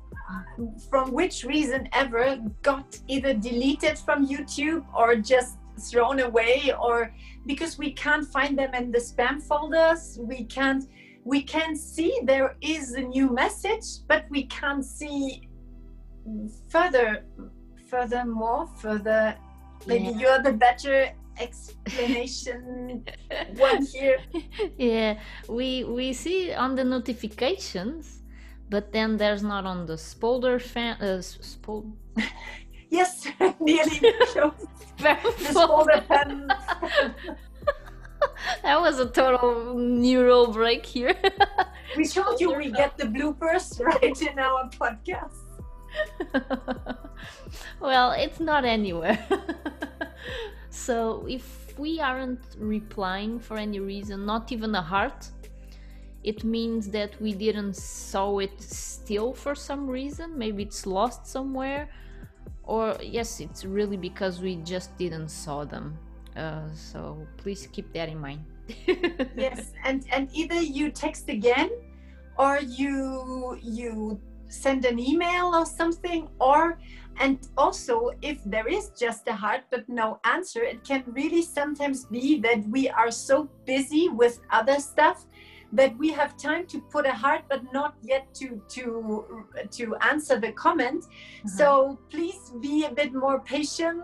[0.91, 5.59] from which reason ever got either deleted from YouTube or just
[5.91, 7.13] thrown away or
[7.45, 10.89] because we can't find them in the spam folders we can't
[11.25, 15.49] we can see there is a new message but we can't see
[16.69, 17.25] further
[17.91, 19.37] furthermore further
[19.87, 20.19] maybe yeah.
[20.19, 23.05] you're the better explanation
[23.57, 24.19] one here
[24.79, 25.19] yeah
[25.49, 28.17] we we see on the notifications
[28.69, 30.97] but then there's not on the Spolder fan.
[31.01, 31.93] Uh, Spol-
[32.91, 33.29] yes,
[33.61, 34.53] nearly the
[35.39, 36.49] Spolder fan.
[38.63, 41.15] that was a total neural break here.
[41.97, 45.43] we told you we get the bloopers right in our podcast.
[47.81, 49.19] well, it's not anywhere.
[50.77, 55.31] So if we aren't replying for any reason, not even a heart,
[56.23, 60.37] it means that we didn't saw it still for some reason.
[60.37, 61.89] Maybe it's lost somewhere
[62.67, 65.97] or yes it's really because we just didn't saw them.
[66.37, 68.45] Uh, so please keep that in mind.
[69.37, 71.71] Yes and and either you text again
[72.37, 76.79] or you you send an email or something or
[77.19, 82.05] and also if there is just a heart but no answer it can really sometimes
[82.07, 85.27] be that we are so busy with other stuff
[85.73, 90.39] that we have time to put a heart but not yet to to to answer
[90.39, 91.05] the comment.
[91.05, 91.49] Mm-hmm.
[91.49, 94.01] so please be a bit more patient.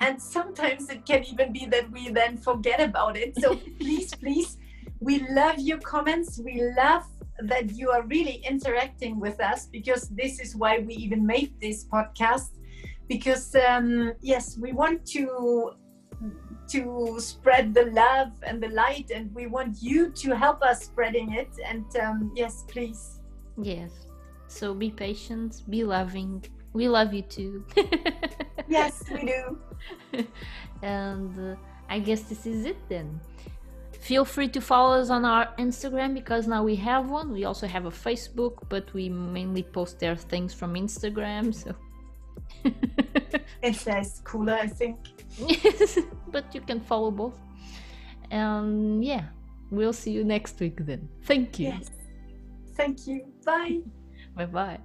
[0.00, 3.34] And sometimes it can even be that we then forget about it.
[3.40, 4.58] So please please
[5.00, 6.40] we love your comments.
[6.42, 7.04] We love
[7.40, 11.84] that you are really interacting with us because this is why we even made this
[11.84, 12.50] podcast.
[13.08, 15.72] Because um, yes we want to
[16.68, 21.32] to spread the love and the light and we want you to help us spreading
[21.32, 21.50] it.
[21.64, 23.20] And um, yes please.
[23.62, 23.90] Yes.
[24.48, 26.44] So be patient be loving.
[26.72, 27.64] We love you too.
[28.68, 29.58] Yes we do.
[30.82, 31.56] And uh,
[31.88, 33.20] i guess this is it then
[34.06, 37.32] feel free to follow us on our Instagram because now we have one.
[37.32, 41.52] We also have a Facebook, but we mainly post their things from Instagram.
[41.52, 41.74] So
[43.62, 44.98] it's less cooler, I think.
[45.38, 47.38] yes, but you can follow both.
[48.30, 49.24] And yeah,
[49.70, 51.08] we'll see you next week then.
[51.24, 51.68] Thank you.
[51.68, 51.90] Yes.
[52.76, 53.26] Thank you.
[53.44, 53.80] Bye.
[54.36, 54.78] bye bye.